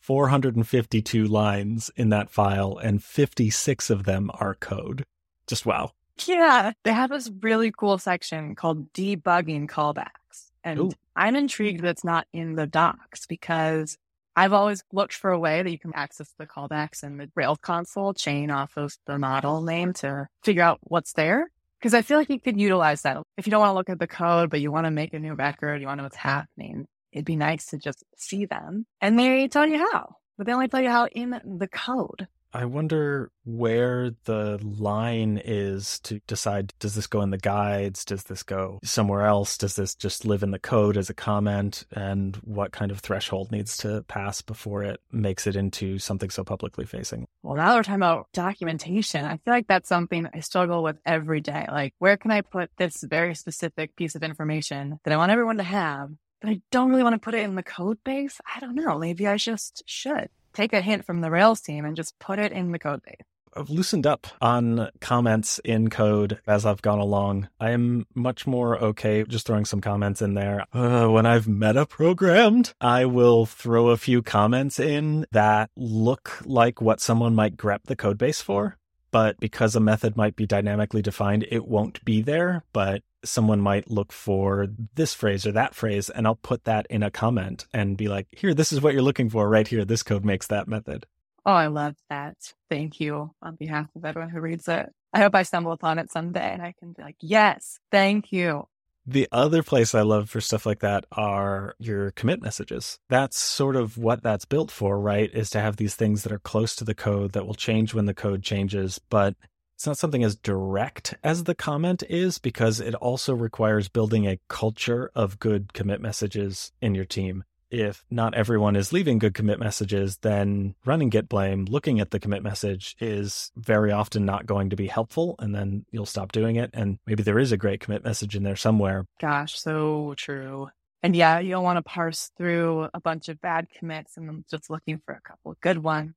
452 0.00 1.26
lines 1.26 1.90
in 1.94 2.08
that 2.08 2.30
file 2.30 2.78
and 2.78 3.04
56 3.04 3.90
of 3.90 4.04
them 4.04 4.30
are 4.32 4.54
code. 4.54 5.04
Just 5.46 5.66
wow. 5.66 5.92
Yeah, 6.24 6.72
they 6.82 6.92
have 6.92 7.10
this 7.10 7.30
really 7.40 7.70
cool 7.70 7.98
section 7.98 8.54
called 8.54 8.92
debugging 8.92 9.68
callbacks. 9.68 10.50
And 10.64 10.80
Ooh. 10.80 10.92
I'm 11.14 11.36
intrigued 11.36 11.82
that's 11.82 12.04
not 12.04 12.26
in 12.32 12.54
the 12.54 12.66
docs 12.66 13.26
because 13.26 13.98
I've 14.34 14.52
always 14.52 14.82
looked 14.92 15.14
for 15.14 15.30
a 15.30 15.38
way 15.38 15.62
that 15.62 15.70
you 15.70 15.78
can 15.78 15.94
access 15.94 16.32
the 16.38 16.46
callbacks 16.46 17.02
in 17.02 17.16
the 17.16 17.30
Rails 17.34 17.58
console 17.62 18.12
chain 18.12 18.50
off 18.50 18.76
of 18.76 18.96
the 19.06 19.18
model 19.18 19.62
name 19.62 19.92
to 19.94 20.28
figure 20.42 20.62
out 20.62 20.78
what's 20.82 21.14
there. 21.14 21.50
Because 21.78 21.94
I 21.94 22.02
feel 22.02 22.18
like 22.18 22.30
you 22.30 22.40
could 22.40 22.60
utilize 22.60 23.02
that. 23.02 23.22
If 23.36 23.46
you 23.46 23.50
don't 23.50 23.60
want 23.60 23.70
to 23.70 23.74
look 23.74 23.90
at 23.90 23.98
the 23.98 24.06
code, 24.06 24.50
but 24.50 24.60
you 24.60 24.72
want 24.72 24.86
to 24.86 24.90
make 24.90 25.14
a 25.14 25.18
new 25.18 25.34
record, 25.34 25.80
you 25.80 25.86
want 25.86 25.98
to 25.98 26.02
know 26.02 26.06
what's 26.06 26.16
happening, 26.16 26.86
it'd 27.12 27.24
be 27.24 27.36
nice 27.36 27.66
to 27.66 27.78
just 27.78 28.02
see 28.16 28.44
them. 28.46 28.86
And 29.00 29.18
they 29.18 29.48
tell 29.48 29.66
you 29.66 29.78
how, 29.78 30.16
but 30.36 30.46
they 30.46 30.52
only 30.52 30.68
tell 30.68 30.80
you 30.80 30.90
how 30.90 31.06
in 31.06 31.30
the 31.30 31.68
code. 31.68 32.28
I 32.52 32.64
wonder 32.64 33.30
where 33.44 34.10
the 34.24 34.58
line 34.62 35.40
is 35.44 36.00
to 36.00 36.20
decide 36.26 36.72
does 36.78 36.94
this 36.94 37.06
go 37.06 37.20
in 37.22 37.30
the 37.30 37.38
guides? 37.38 38.04
Does 38.04 38.24
this 38.24 38.42
go 38.42 38.80
somewhere 38.82 39.22
else? 39.22 39.58
Does 39.58 39.76
this 39.76 39.94
just 39.94 40.24
live 40.24 40.42
in 40.42 40.52
the 40.52 40.58
code 40.58 40.96
as 40.96 41.10
a 41.10 41.14
comment? 41.14 41.84
And 41.92 42.36
what 42.36 42.72
kind 42.72 42.90
of 42.90 43.00
threshold 43.00 43.52
needs 43.52 43.76
to 43.78 44.02
pass 44.08 44.42
before 44.42 44.82
it 44.82 45.00
makes 45.12 45.46
it 45.46 45.56
into 45.56 45.98
something 45.98 46.30
so 46.30 46.44
publicly 46.44 46.86
facing? 46.86 47.26
Well, 47.42 47.56
now 47.56 47.74
we're 47.74 47.82
talking 47.82 47.96
about 47.96 48.28
documentation. 48.32 49.24
I 49.24 49.36
feel 49.36 49.52
like 49.52 49.66
that's 49.66 49.88
something 49.88 50.28
I 50.32 50.40
struggle 50.40 50.82
with 50.82 50.96
every 51.04 51.40
day. 51.40 51.66
Like, 51.70 51.94
where 51.98 52.16
can 52.16 52.30
I 52.30 52.40
put 52.40 52.70
this 52.78 53.02
very 53.02 53.34
specific 53.34 53.96
piece 53.96 54.14
of 54.14 54.22
information 54.22 54.98
that 55.04 55.12
I 55.12 55.16
want 55.16 55.32
everyone 55.32 55.58
to 55.58 55.62
have? 55.62 56.10
But 56.40 56.50
I 56.50 56.60
don't 56.70 56.90
really 56.90 57.02
want 57.02 57.14
to 57.14 57.18
put 57.18 57.34
it 57.34 57.44
in 57.44 57.54
the 57.54 57.62
code 57.62 57.98
base. 58.04 58.40
I 58.54 58.60
don't 58.60 58.74
know. 58.74 58.98
Maybe 58.98 59.26
I 59.26 59.36
just 59.36 59.82
should 59.86 60.28
take 60.56 60.72
a 60.72 60.80
hint 60.80 61.04
from 61.04 61.20
the 61.20 61.30
Rails 61.30 61.60
team 61.60 61.84
and 61.84 61.96
just 61.96 62.18
put 62.18 62.38
it 62.38 62.52
in 62.52 62.72
the 62.72 62.78
code 62.78 63.02
base. 63.02 63.26
I've 63.56 63.70
loosened 63.70 64.06
up 64.06 64.26
on 64.42 64.90
comments 65.00 65.60
in 65.64 65.88
code 65.88 66.40
as 66.46 66.66
I've 66.66 66.82
gone 66.82 66.98
along. 66.98 67.48
I 67.58 67.70
am 67.70 68.06
much 68.14 68.46
more 68.46 68.76
okay 68.78 69.24
just 69.24 69.46
throwing 69.46 69.64
some 69.64 69.80
comments 69.80 70.20
in 70.20 70.34
there. 70.34 70.66
Uh, 70.74 71.06
when 71.08 71.24
I've 71.24 71.48
meta 71.48 71.86
programmed, 71.86 72.74
I 72.82 73.06
will 73.06 73.46
throw 73.46 73.88
a 73.88 73.96
few 73.96 74.20
comments 74.20 74.78
in 74.78 75.24
that 75.32 75.70
look 75.74 76.42
like 76.44 76.82
what 76.82 77.00
someone 77.00 77.34
might 77.34 77.56
grep 77.56 77.84
the 77.84 77.96
code 77.96 78.18
base 78.18 78.42
for. 78.42 78.76
But 79.16 79.40
because 79.40 79.74
a 79.74 79.80
method 79.80 80.14
might 80.14 80.36
be 80.36 80.44
dynamically 80.44 81.00
defined, 81.00 81.46
it 81.50 81.66
won't 81.66 82.04
be 82.04 82.20
there. 82.20 82.64
But 82.74 83.00
someone 83.24 83.62
might 83.62 83.90
look 83.90 84.12
for 84.12 84.66
this 84.94 85.14
phrase 85.14 85.46
or 85.46 85.52
that 85.52 85.74
phrase, 85.74 86.10
and 86.10 86.26
I'll 86.26 86.34
put 86.34 86.64
that 86.64 86.86
in 86.90 87.02
a 87.02 87.10
comment 87.10 87.64
and 87.72 87.96
be 87.96 88.08
like, 88.08 88.26
here, 88.30 88.52
this 88.52 88.74
is 88.74 88.82
what 88.82 88.92
you're 88.92 89.00
looking 89.00 89.30
for 89.30 89.48
right 89.48 89.66
here. 89.66 89.86
This 89.86 90.02
code 90.02 90.22
makes 90.22 90.48
that 90.48 90.68
method. 90.68 91.06
Oh, 91.46 91.52
I 91.52 91.68
love 91.68 91.96
that. 92.10 92.36
Thank 92.68 93.00
you 93.00 93.30
on 93.40 93.54
behalf 93.54 93.86
of 93.96 94.04
everyone 94.04 94.28
who 94.28 94.40
reads 94.40 94.68
it. 94.68 94.92
I 95.14 95.20
hope 95.20 95.34
I 95.34 95.44
stumble 95.44 95.72
upon 95.72 95.98
it 95.98 96.12
someday 96.12 96.52
and 96.52 96.60
I 96.60 96.74
can 96.78 96.92
be 96.92 97.02
like, 97.02 97.16
yes, 97.20 97.80
thank 97.90 98.32
you. 98.32 98.68
The 99.08 99.28
other 99.30 99.62
place 99.62 99.94
I 99.94 100.02
love 100.02 100.28
for 100.28 100.40
stuff 100.40 100.66
like 100.66 100.80
that 100.80 101.06
are 101.12 101.76
your 101.78 102.10
commit 102.10 102.42
messages. 102.42 102.98
That's 103.08 103.38
sort 103.38 103.76
of 103.76 103.96
what 103.96 104.22
that's 104.22 104.44
built 104.44 104.70
for, 104.70 104.98
right? 104.98 105.30
Is 105.32 105.48
to 105.50 105.60
have 105.60 105.76
these 105.76 105.94
things 105.94 106.24
that 106.24 106.32
are 106.32 106.40
close 106.40 106.74
to 106.76 106.84
the 106.84 106.94
code 106.94 107.30
that 107.32 107.46
will 107.46 107.54
change 107.54 107.94
when 107.94 108.06
the 108.06 108.14
code 108.14 108.42
changes, 108.42 108.98
but 109.08 109.36
it's 109.76 109.86
not 109.86 109.98
something 109.98 110.24
as 110.24 110.34
direct 110.34 111.14
as 111.22 111.44
the 111.44 111.54
comment 111.54 112.02
is 112.08 112.38
because 112.38 112.80
it 112.80 112.94
also 112.96 113.32
requires 113.32 113.88
building 113.88 114.26
a 114.26 114.40
culture 114.48 115.12
of 115.14 115.38
good 115.38 115.72
commit 115.72 116.00
messages 116.00 116.72
in 116.80 116.94
your 116.94 117.04
team. 117.04 117.44
If 117.70 118.04
not 118.10 118.34
everyone 118.34 118.76
is 118.76 118.92
leaving 118.92 119.18
good 119.18 119.34
commit 119.34 119.58
messages, 119.58 120.18
then 120.18 120.74
running 120.84 121.08
git 121.08 121.28
blame, 121.28 121.64
looking 121.64 122.00
at 122.00 122.10
the 122.10 122.20
commit 122.20 122.42
message 122.42 122.96
is 123.00 123.50
very 123.56 123.92
often 123.92 124.24
not 124.24 124.46
going 124.46 124.70
to 124.70 124.76
be 124.76 124.86
helpful. 124.86 125.34
And 125.38 125.54
then 125.54 125.84
you'll 125.90 126.06
stop 126.06 126.32
doing 126.32 126.56
it. 126.56 126.70
And 126.72 126.98
maybe 127.06 127.22
there 127.22 127.38
is 127.38 127.52
a 127.52 127.56
great 127.56 127.80
commit 127.80 128.04
message 128.04 128.36
in 128.36 128.42
there 128.42 128.56
somewhere. 128.56 129.06
Gosh, 129.20 129.58
so 129.58 130.14
true. 130.16 130.68
And 131.02 131.14
yeah, 131.14 131.38
you 131.38 131.50
don't 131.50 131.64
want 131.64 131.76
to 131.76 131.82
parse 131.82 132.30
through 132.36 132.88
a 132.94 133.00
bunch 133.00 133.28
of 133.28 133.40
bad 133.40 133.68
commits 133.70 134.16
and 134.16 134.44
just 134.50 134.70
looking 134.70 135.00
for 135.04 135.14
a 135.14 135.20
couple 135.20 135.52
of 135.52 135.60
good 135.60 135.78
ones. 135.78 136.14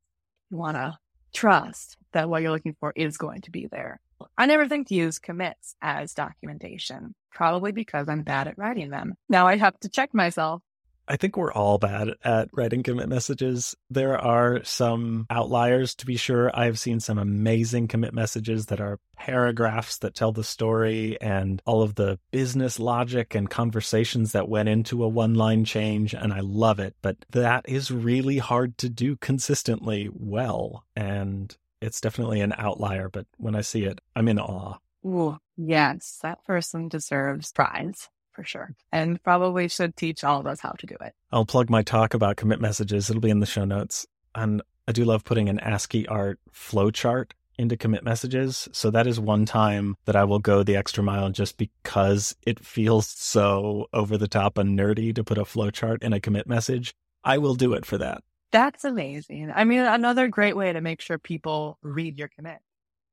You 0.49 0.57
want 0.57 0.77
to 0.77 0.97
trust 1.33 1.97
that 2.13 2.29
what 2.29 2.41
you're 2.41 2.51
looking 2.51 2.75
for 2.79 2.93
is 2.95 3.17
going 3.17 3.41
to 3.41 3.51
be 3.51 3.67
there. 3.67 3.99
I 4.37 4.45
never 4.45 4.67
think 4.67 4.87
to 4.87 4.95
use 4.95 5.19
commits 5.19 5.75
as 5.81 6.13
documentation, 6.13 7.13
probably 7.31 7.71
because 7.71 8.09
I'm 8.09 8.23
bad 8.23 8.47
at 8.47 8.57
writing 8.57 8.89
them. 8.89 9.15
Now 9.29 9.47
I 9.47 9.57
have 9.57 9.79
to 9.81 9.89
check 9.89 10.13
myself 10.13 10.61
I 11.09 11.17
think 11.17 11.35
we're 11.35 11.51
all 11.51 11.79
bad 11.79 12.09
at 12.23 12.49
writing 12.53 12.83
commit 12.83 13.09
messages. 13.09 13.75
There 13.89 14.17
are 14.17 14.63
some 14.63 15.25
outliers 15.31 15.95
to 15.95 16.05
be 16.05 16.17
sure. 16.17 16.51
I've 16.53 16.77
seen 16.77 16.99
some 16.99 17.17
amazing 17.17 17.87
commit 17.87 18.13
messages 18.13 18.67
that 18.67 18.79
are 18.79 18.99
paragraphs 19.17 19.97
that 19.97 20.13
tell 20.13 20.31
the 20.31 20.43
story 20.43 21.19
and 21.19 21.63
all 21.65 21.81
of 21.81 21.95
the 21.95 22.19
business 22.29 22.79
logic 22.79 23.33
and 23.33 23.49
conversations 23.49 24.33
that 24.33 24.47
went 24.47 24.69
into 24.69 25.03
a 25.03 25.07
one 25.07 25.33
line 25.33 25.65
change. 25.65 26.13
And 26.13 26.31
I 26.31 26.41
love 26.41 26.79
it. 26.79 26.95
But 27.01 27.17
that 27.31 27.67
is 27.67 27.89
really 27.89 28.37
hard 28.37 28.77
to 28.77 28.89
do 28.89 29.17
consistently 29.17 30.09
well. 30.13 30.85
And 30.95 31.57
it's 31.81 32.01
definitely 32.01 32.41
an 32.41 32.53
outlier. 32.55 33.09
But 33.09 33.25
when 33.37 33.55
I 33.55 33.61
see 33.61 33.85
it, 33.85 33.99
I'm 34.15 34.27
in 34.27 34.37
awe. 34.37 34.77
Ooh, 35.03 35.39
yes, 35.57 36.19
that 36.21 36.45
person 36.45 36.87
deserves 36.87 37.51
prize 37.51 38.09
for 38.39 38.45
sure. 38.45 38.73
And 38.93 39.21
probably 39.21 39.67
should 39.67 39.97
teach 39.97 40.23
all 40.23 40.39
of 40.39 40.47
us 40.47 40.61
how 40.61 40.71
to 40.71 40.87
do 40.87 40.95
it. 41.01 41.13
I'll 41.29 41.45
plug 41.45 41.69
my 41.69 41.83
talk 41.83 42.13
about 42.13 42.37
commit 42.37 42.61
messages. 42.61 43.09
It'll 43.09 43.21
be 43.21 43.29
in 43.29 43.41
the 43.41 43.45
show 43.45 43.65
notes. 43.65 44.07
And 44.33 44.61
I 44.87 44.93
do 44.93 45.03
love 45.03 45.25
putting 45.25 45.49
an 45.49 45.59
ASCII 45.59 46.07
art 46.07 46.39
flowchart 46.53 47.31
into 47.57 47.75
commit 47.75 48.05
messages. 48.05 48.69
So 48.71 48.91
that 48.91 49.07
is 49.07 49.19
one 49.19 49.45
time 49.45 49.97
that 50.05 50.15
I 50.15 50.23
will 50.23 50.39
go 50.39 50.63
the 50.63 50.77
extra 50.77 51.03
mile 51.03 51.29
just 51.31 51.57
because 51.57 52.33
it 52.47 52.63
feels 52.63 53.07
so 53.07 53.87
over 53.91 54.17
the 54.17 54.29
top 54.29 54.57
and 54.57 54.79
nerdy 54.79 55.13
to 55.15 55.23
put 55.25 55.37
a 55.37 55.43
flowchart 55.43 56.01
in 56.01 56.13
a 56.13 56.21
commit 56.21 56.47
message. 56.47 56.93
I 57.25 57.39
will 57.39 57.55
do 57.55 57.73
it 57.73 57.85
for 57.85 57.97
that. 57.97 58.23
That's 58.53 58.85
amazing. 58.85 59.51
I 59.53 59.65
mean, 59.65 59.81
another 59.81 60.29
great 60.29 60.55
way 60.55 60.71
to 60.71 60.79
make 60.79 61.01
sure 61.01 61.17
people 61.17 61.77
read 61.81 62.17
your 62.17 62.29
commit. 62.29 62.59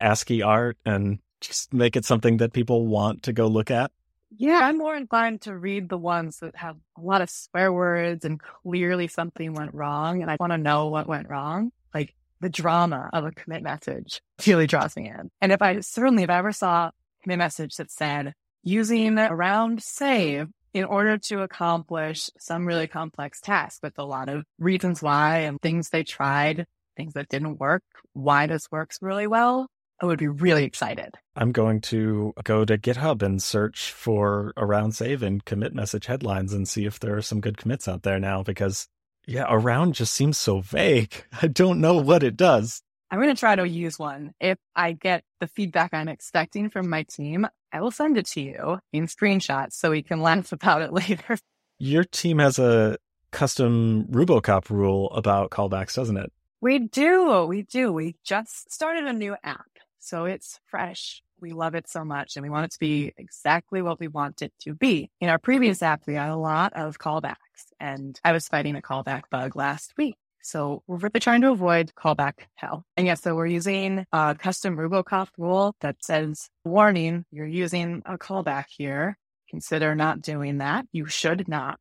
ASCII 0.01 0.43
art 0.43 0.79
and 0.87 1.19
just 1.41 1.75
make 1.75 1.97
it 1.97 2.05
something 2.05 2.37
that 2.37 2.53
people 2.53 2.87
want 2.87 3.25
to 3.25 3.33
go 3.33 3.49
look 3.49 3.73
at 3.73 3.91
Yeah, 4.31 4.61
I'm 4.63 4.79
more 4.79 4.97
inclined 4.97 5.43
to 5.43 5.57
read 5.57 5.89
the 5.89 5.99
ones 5.99 6.39
that 6.39 6.57
have 6.57 6.77
a 6.97 7.01
lot 7.01 7.23
of 7.23 7.31
swear 7.31 7.73
words 7.73 8.25
and 8.25 8.41
clearly 8.41 9.09
something 9.09 9.55
went 9.55 9.75
wrong. 9.75 10.23
And 10.23 10.31
I 10.31 10.37
want 10.39 10.53
to 10.53 10.59
know 10.59 10.89
what 10.89 11.07
went 11.07 11.29
wrong. 11.29 11.71
Like 11.95 12.15
the 12.41 12.49
drama 12.49 13.09
of 13.13 13.25
a 13.25 13.33
commit 13.33 13.63
message 13.63 14.21
really 14.47 14.67
draws 14.67 14.97
me 14.97 15.09
in. 15.09 15.31
And 15.41 15.53
if 15.53 15.63
I 15.63 15.81
certainly, 15.81 16.25
if 16.25 16.31
I 16.31 16.39
ever 16.39 16.53
saw 16.53 16.87
a 16.87 16.93
commit 17.23 17.39
message 17.39 17.77
that 17.77 17.91
said 17.91 18.35
using 18.63 19.19
around 19.19 19.83
save 19.83 20.49
in 20.75 20.85
order 20.85 21.17
to 21.17 21.43
accomplish 21.43 22.29
some 22.39 22.67
really 22.67 22.87
complex 22.87 23.41
task 23.41 23.83
with 23.83 23.99
a 23.99 24.05
lot 24.05 24.29
of 24.29 24.45
reasons 24.59 25.01
why 25.01 25.39
and 25.39 25.61
things 25.63 25.89
they 25.89 26.03
tried, 26.03 26.67
things 26.97 27.15
that 27.15 27.29
didn't 27.29 27.59
work, 27.59 27.83
why 28.13 28.47
this 28.47 28.71
works 28.71 28.99
really 29.01 29.27
well, 29.27 29.69
I 30.01 30.07
would 30.07 30.19
be 30.19 30.29
really 30.29 30.65
excited. 30.65 31.15
I'm 31.37 31.53
going 31.53 31.81
to 31.83 32.35
go 32.45 32.65
to 32.65 32.77
GitHub 32.77 33.23
and 33.23 33.43
search 33.43 33.93
for 33.93 34.53
around 34.57 34.93
save 34.93 35.23
and 35.23 35.45
commit 35.45 35.75
message 35.75 36.07
headlines 36.07 36.53
and 36.53 36.69
see 36.69 36.85
if 36.85 37.01
there 37.01 37.17
are 37.17 37.23
some 37.23 37.41
good 37.41 37.57
commits 37.57 37.89
out 37.89 38.03
there 38.03 38.21
now 38.21 38.43
because 38.43 38.89
yeah, 39.27 39.47
around 39.49 39.95
just 39.95 40.13
seems 40.13 40.39
so 40.39 40.61
vague. 40.61 41.25
I 41.43 41.49
don't 41.49 41.81
know 41.81 41.97
what 41.97 42.23
it 42.23 42.37
does. 42.37 42.83
I'm 43.11 43.21
going 43.21 43.35
to 43.35 43.39
try 43.39 43.55
to 43.55 43.69
use 43.69 43.99
one. 43.99 44.35
If 44.41 44.59
I 44.75 44.93
get 44.93 45.23
the 45.41 45.47
feedback 45.47 45.95
I'm 45.95 46.09
expecting 46.09 46.71
from 46.71 46.91
my 46.91 47.05
team, 47.05 47.47
I 47.73 47.81
will 47.81 47.91
send 47.91 48.19
it 48.19 48.27
to 48.29 48.41
you 48.41 48.79
in 48.93 49.07
screenshots 49.07 49.73
so 49.73 49.91
we 49.91 50.03
can 50.03 50.21
laugh 50.21 50.53
about 50.53 50.83
it 50.83 50.93
later. 50.93 51.39
Your 51.79 52.05
team 52.05 52.39
has 52.39 52.59
a 52.59 52.99
custom 53.31 54.07
Rubocop 54.11 54.71
rule 54.71 55.11
about 55.13 55.51
callbacks, 55.51 55.95
doesn't 55.95 56.17
it? 56.17 56.33
We 56.61 56.79
do. 56.79 57.45
We 57.45 57.63
do. 57.63 57.93
We 57.93 58.17
just 58.25 58.73
started 58.73 59.05
a 59.05 59.13
new 59.13 59.37
app. 59.45 59.67
So 60.07 60.25
it's 60.25 60.61
fresh. 60.71 61.21
We 61.41 61.53
love 61.53 61.75
it 61.75 61.89
so 61.89 62.05
much 62.05 62.37
and 62.37 62.45
we 62.45 62.49
want 62.49 62.67
it 62.67 62.71
to 62.71 62.79
be 62.79 63.13
exactly 63.17 63.83
what 63.83 63.99
we 63.99 64.07
want 64.07 64.41
it 64.41 64.53
to 64.61 64.73
be. 64.73 65.11
In 65.21 65.29
our 65.29 65.39
previous 65.39 65.83
app, 65.83 66.03
we 66.07 66.15
had 66.15 66.31
a 66.31 66.37
lot 66.37 66.73
of 66.75 67.01
callbacks 67.01 67.73
and 67.81 68.19
I 68.25 68.31
was 68.31 68.47
fighting 68.47 68.77
a 68.77 68.81
callback 68.81 69.23
bug 69.33 69.57
last 69.57 69.95
week. 69.99 70.15
So 70.43 70.85
we're 70.87 70.99
really 70.99 71.19
trying 71.19 71.41
to 71.41 71.51
avoid 71.51 71.93
callback 71.99 72.35
hell. 72.55 72.85
And 72.97 73.05
yes, 73.05 73.23
so 73.23 73.35
we're 73.35 73.47
using 73.47 74.07
a 74.13 74.37
custom 74.39 74.77
Rubocop 74.77 75.27
rule 75.39 75.75
that 75.81 75.97
says, 76.03 76.51
warning, 76.65 77.25
you're 77.33 77.45
using 77.45 78.05
a 78.07 78.17
callback 78.17 78.67
here. 78.69 79.19
Consider 79.51 79.97
not 79.97 80.23
doing 80.23 80.59
that. 80.59 80.87
You 80.93 81.07
should 81.07 81.49
not. 81.49 81.81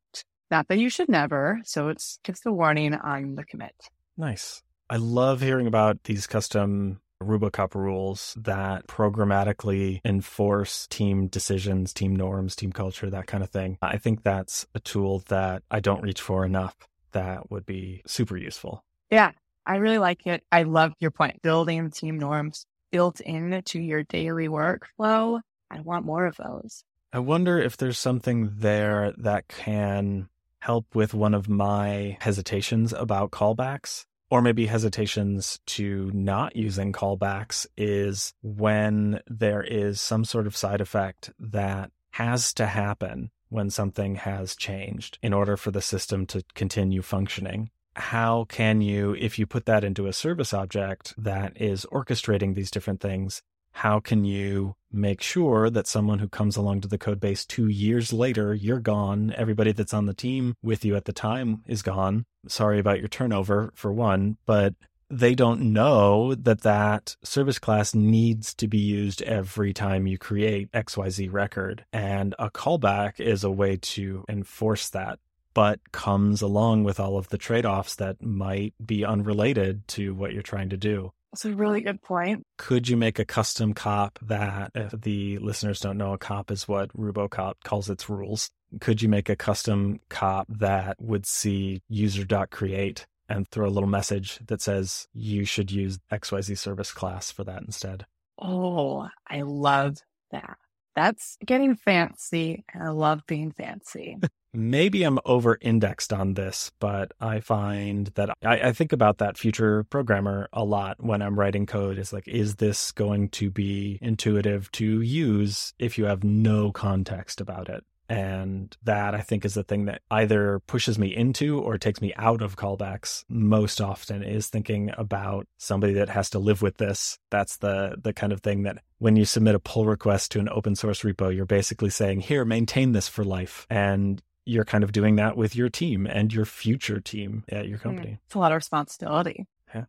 Not 0.50 0.68
that 0.70 0.80
you 0.80 0.90
should 0.90 1.10
never. 1.10 1.62
So 1.64 1.90
it's 1.90 2.18
just 2.24 2.48
a 2.48 2.52
warning 2.52 2.96
on 2.96 3.36
the 3.36 3.44
commit. 3.44 3.76
Nice. 4.18 4.64
I 4.90 4.98
love 4.98 5.42
hearing 5.42 5.68
about 5.68 6.04
these 6.06 6.26
custom 6.26 7.02
Rubocop 7.24 7.76
rules 7.76 8.36
that 8.38 8.88
programmatically 8.88 10.02
enforce 10.04 10.88
team 10.88 11.28
decisions, 11.28 11.94
team 11.94 12.16
norms, 12.16 12.56
team 12.56 12.72
culture, 12.72 13.10
that 13.10 13.28
kind 13.28 13.44
of 13.44 13.50
thing. 13.50 13.78
I 13.82 13.98
think 13.98 14.24
that's 14.24 14.68
a 14.76 14.80
tool 14.80 15.24
that 15.28 15.64
I 15.72 15.80
don't 15.80 16.04
reach 16.04 16.22
for 16.22 16.46
enough 16.46 16.76
that 17.14 17.50
would 17.50 17.66
be 17.66 18.02
super 18.06 18.38
useful. 18.38 18.84
Yeah, 19.10 19.32
I 19.66 19.78
really 19.78 19.98
like 19.98 20.28
it. 20.28 20.44
I 20.52 20.64
love 20.64 20.94
your 21.00 21.12
point. 21.12 21.42
Building 21.42 21.90
team 21.90 22.20
norms 22.20 22.66
built 22.92 23.22
into 23.22 23.80
your 23.80 24.04
daily 24.04 24.48
workflow. 24.48 25.42
I 25.72 25.80
want 25.82 26.06
more 26.06 26.26
of 26.26 26.38
those. 26.38 26.84
I 27.14 27.20
wonder 27.20 27.60
if 27.60 27.78
there's 27.78 27.98
something 27.98 28.52
there 28.58 29.14
that 29.18 29.48
can 29.48 30.28
help 30.60 30.94
with 30.94 31.14
one 31.14 31.34
of 31.34 31.48
my 31.48 32.18
hesitations 32.20 32.92
about 32.92 33.32
callbacks 33.32 34.06
or 34.36 34.42
maybe 34.42 34.66
hesitations 34.66 35.62
to 35.66 36.12
not 36.14 36.58
using 36.58 36.92
callbacks 36.92 37.66
is 37.78 38.34
when 38.44 39.22
there 39.28 39.64
is 39.64 40.02
some 40.02 40.26
sort 40.26 40.46
of 40.46 40.58
side 40.58 40.82
effect 40.82 41.32
that 41.40 41.90
has 42.12 42.54
to 42.54 42.66
happen 42.66 43.32
when 43.48 43.70
something 43.70 44.16
has 44.16 44.54
changed 44.54 45.18
in 45.22 45.32
order 45.32 45.56
for 45.56 45.72
the 45.72 45.82
system 45.82 46.26
to 46.26 46.44
continue 46.54 47.02
functioning. 47.02 47.70
How 47.96 48.44
can 48.50 48.82
you, 48.82 49.16
if 49.18 49.40
you 49.40 49.46
put 49.46 49.68
that 49.68 49.86
into 49.86 50.06
a 50.06 50.12
service 50.12 50.54
object 50.54 51.14
that 51.18 51.54
is 51.56 51.86
orchestrating 51.90 52.56
these 52.56 52.72
different 52.72 53.00
things, 53.00 53.42
how 53.76 54.00
can 54.00 54.24
you 54.24 54.74
make 54.90 55.22
sure 55.22 55.70
that 55.70 55.86
someone 55.86 56.20
who 56.20 56.30
comes 56.30 56.56
along 56.56 56.80
to 56.80 56.88
the 56.88 56.98
code 56.98 57.20
base 57.20 57.46
two 57.46 57.68
years 57.68 58.14
later, 58.14 58.54
you're 58.54 58.80
gone, 58.80 59.34
everybody 59.36 59.74
that's 59.74 59.94
on 59.94 60.06
the 60.06 60.14
team 60.14 60.56
with 60.64 60.86
you 60.86 60.96
at 60.96 61.04
the 61.04 61.12
time 61.12 61.62
is 61.68 61.82
gone? 61.82 62.26
Sorry 62.48 62.80
about 62.80 63.00
your 63.00 63.10
turnover, 63.10 63.74
for 63.76 63.92
one, 63.92 64.38
but 64.46 64.76
they 65.10 65.36
don't 65.36 65.74
know 65.74 66.34
that 66.36 66.62
that 66.62 67.18
service 67.22 67.60
class 67.60 67.94
needs 67.94 68.54
to 68.54 68.68
be 68.70 68.78
used 68.78 69.22
every 69.24 69.74
time 69.74 70.08
you 70.08 70.18
create 70.18 70.72
XYZ 70.72 71.32
record. 71.34 71.84
And 71.92 72.34
a 72.40 72.50
callback 72.50 73.20
is 73.20 73.44
a 73.44 73.52
way 73.52 73.76
to 73.76 74.24
enforce 74.30 74.90
that, 74.92 75.20
but 75.54 75.92
comes 75.92 76.42
along 76.42 76.86
with 76.86 76.98
all 76.98 77.18
of 77.18 77.28
the 77.28 77.38
trade 77.38 77.66
offs 77.66 77.98
that 77.98 78.24
might 78.24 78.74
be 78.84 79.04
unrelated 79.04 79.86
to 79.90 80.16
what 80.16 80.32
you're 80.32 80.42
trying 80.42 80.70
to 80.70 80.78
do. 80.78 81.12
That's 81.36 81.44
a 81.44 81.54
really 81.54 81.82
good 81.82 82.02
point. 82.02 82.48
Could 82.58 82.88
you 82.88 82.96
make 82.96 83.20
a 83.20 83.26
custom 83.26 83.74
cop 83.74 84.20
that, 84.22 84.72
if 84.74 84.92
the 85.02 85.38
listeners 85.40 85.82
don't 85.82 85.98
know, 85.98 86.14
a 86.14 86.18
cop 86.18 86.50
is 86.50 86.66
what 86.66 86.96
Rubocop 86.96 87.56
calls 87.62 87.90
its 87.90 88.08
rules. 88.08 88.52
Could 88.80 89.02
you 89.02 89.10
make 89.10 89.28
a 89.28 89.36
custom 89.36 90.00
cop 90.08 90.48
that 90.48 90.96
would 90.98 91.26
see 91.26 91.82
user.create 91.90 93.06
and 93.28 93.46
throw 93.50 93.68
a 93.68 93.70
little 93.70 93.90
message 93.90 94.40
that 94.48 94.62
says 94.62 95.10
you 95.14 95.44
should 95.44 95.72
use 95.72 96.00
XYZ 96.10 96.58
service 96.58 96.94
class 96.94 97.34
for 97.34 97.44
that 97.44 97.64
instead? 97.64 98.06
Oh, 98.40 99.10
I 99.28 99.42
love 99.42 99.98
that. 100.32 100.56
That's 100.96 101.38
getting 101.46 101.76
fancy. 101.76 102.64
And 102.74 102.82
I 102.82 102.92
love 102.92 103.24
being 103.28 103.52
fancy. 103.52 104.20
maybe 104.56 105.04
I'm 105.04 105.20
over 105.26 105.58
indexed 105.62 106.14
on 106.14 106.34
this, 106.34 106.72
but 106.80 107.12
I 107.20 107.40
find 107.40 108.08
that 108.16 108.30
I, 108.44 108.70
I, 108.70 108.72
think 108.74 108.92
about 108.92 109.20
that 109.20 109.38
future 109.38 109.84
programmer 109.86 110.50
a 110.54 110.64
lot 110.64 111.04
when 111.04 111.22
I'm 111.22 111.38
writing 111.38 111.66
code. 111.66 111.98
Is 111.98 112.14
like, 112.14 112.28
is 112.28 112.56
this 112.56 112.92
going 112.92 113.30
to 113.30 113.52
be 113.52 114.00
intuitive 114.02 114.72
to 114.74 115.02
use 115.02 115.74
if 115.80 115.98
you 115.98 116.06
have 116.06 116.24
no 116.24 116.72
context 116.72 117.42
about 117.42 117.70
it? 117.70 117.84
And 118.08 118.76
that 118.84 119.16
I 119.16 119.22
think 119.22 119.46
is 119.46 119.56
the 119.56 119.64
thing 119.64 119.86
that 119.86 120.02
either 120.12 120.60
pushes 120.68 121.00
me 121.00 121.16
into 121.16 121.60
or 121.60 121.80
takes 121.80 122.02
me 122.02 122.14
out 122.18 122.44
of 122.44 122.56
callbacks 122.56 123.24
most 123.28 123.82
often 123.82 124.22
is 124.22 124.48
thinking 124.48 124.92
about 124.96 125.48
somebody 125.58 125.94
that 125.94 126.10
has 126.10 126.30
to 126.32 126.40
live 126.40 126.62
with 126.62 126.78
this. 126.78 127.18
That's 127.32 127.58
the 127.58 127.96
the 128.02 128.14
kind 128.14 128.32
of 128.32 128.42
thing 128.42 128.64
that 128.64 128.78
when 129.00 129.16
you 129.16 129.26
submit 129.26 129.56
a 129.56 129.60
pull 129.60 129.86
request 129.86 130.32
to 130.32 130.40
an 130.40 130.50
open 130.50 130.76
source 130.76 131.02
repo, 131.02 131.36
you're 131.36 131.46
basically 131.46 131.90
saying, 131.90 132.22
here, 132.22 132.46
maintain 132.46 132.92
this 132.92 133.08
for 133.08 133.24
life. 133.24 133.66
And 133.70 134.22
you're 134.46 134.66
kind 134.66 134.84
of 134.84 134.92
doing 134.92 135.16
that 135.18 135.36
with 135.36 135.56
your 135.56 135.70
team 135.70 136.06
and 136.06 136.34
your 136.34 136.46
future 136.46 137.00
team 137.00 137.44
at 137.50 137.68
your 137.68 137.80
company. 137.80 138.12
Mm, 138.12 138.20
it's 138.26 138.36
a 138.36 138.40
lot 138.40 138.52
of 138.52 138.56
responsibility. 138.56 139.48
Yeah. 139.74 139.86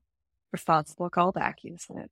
Responsible 0.53 1.11
callback, 1.11 1.55
isn't 1.65 1.99
it? 1.99 2.11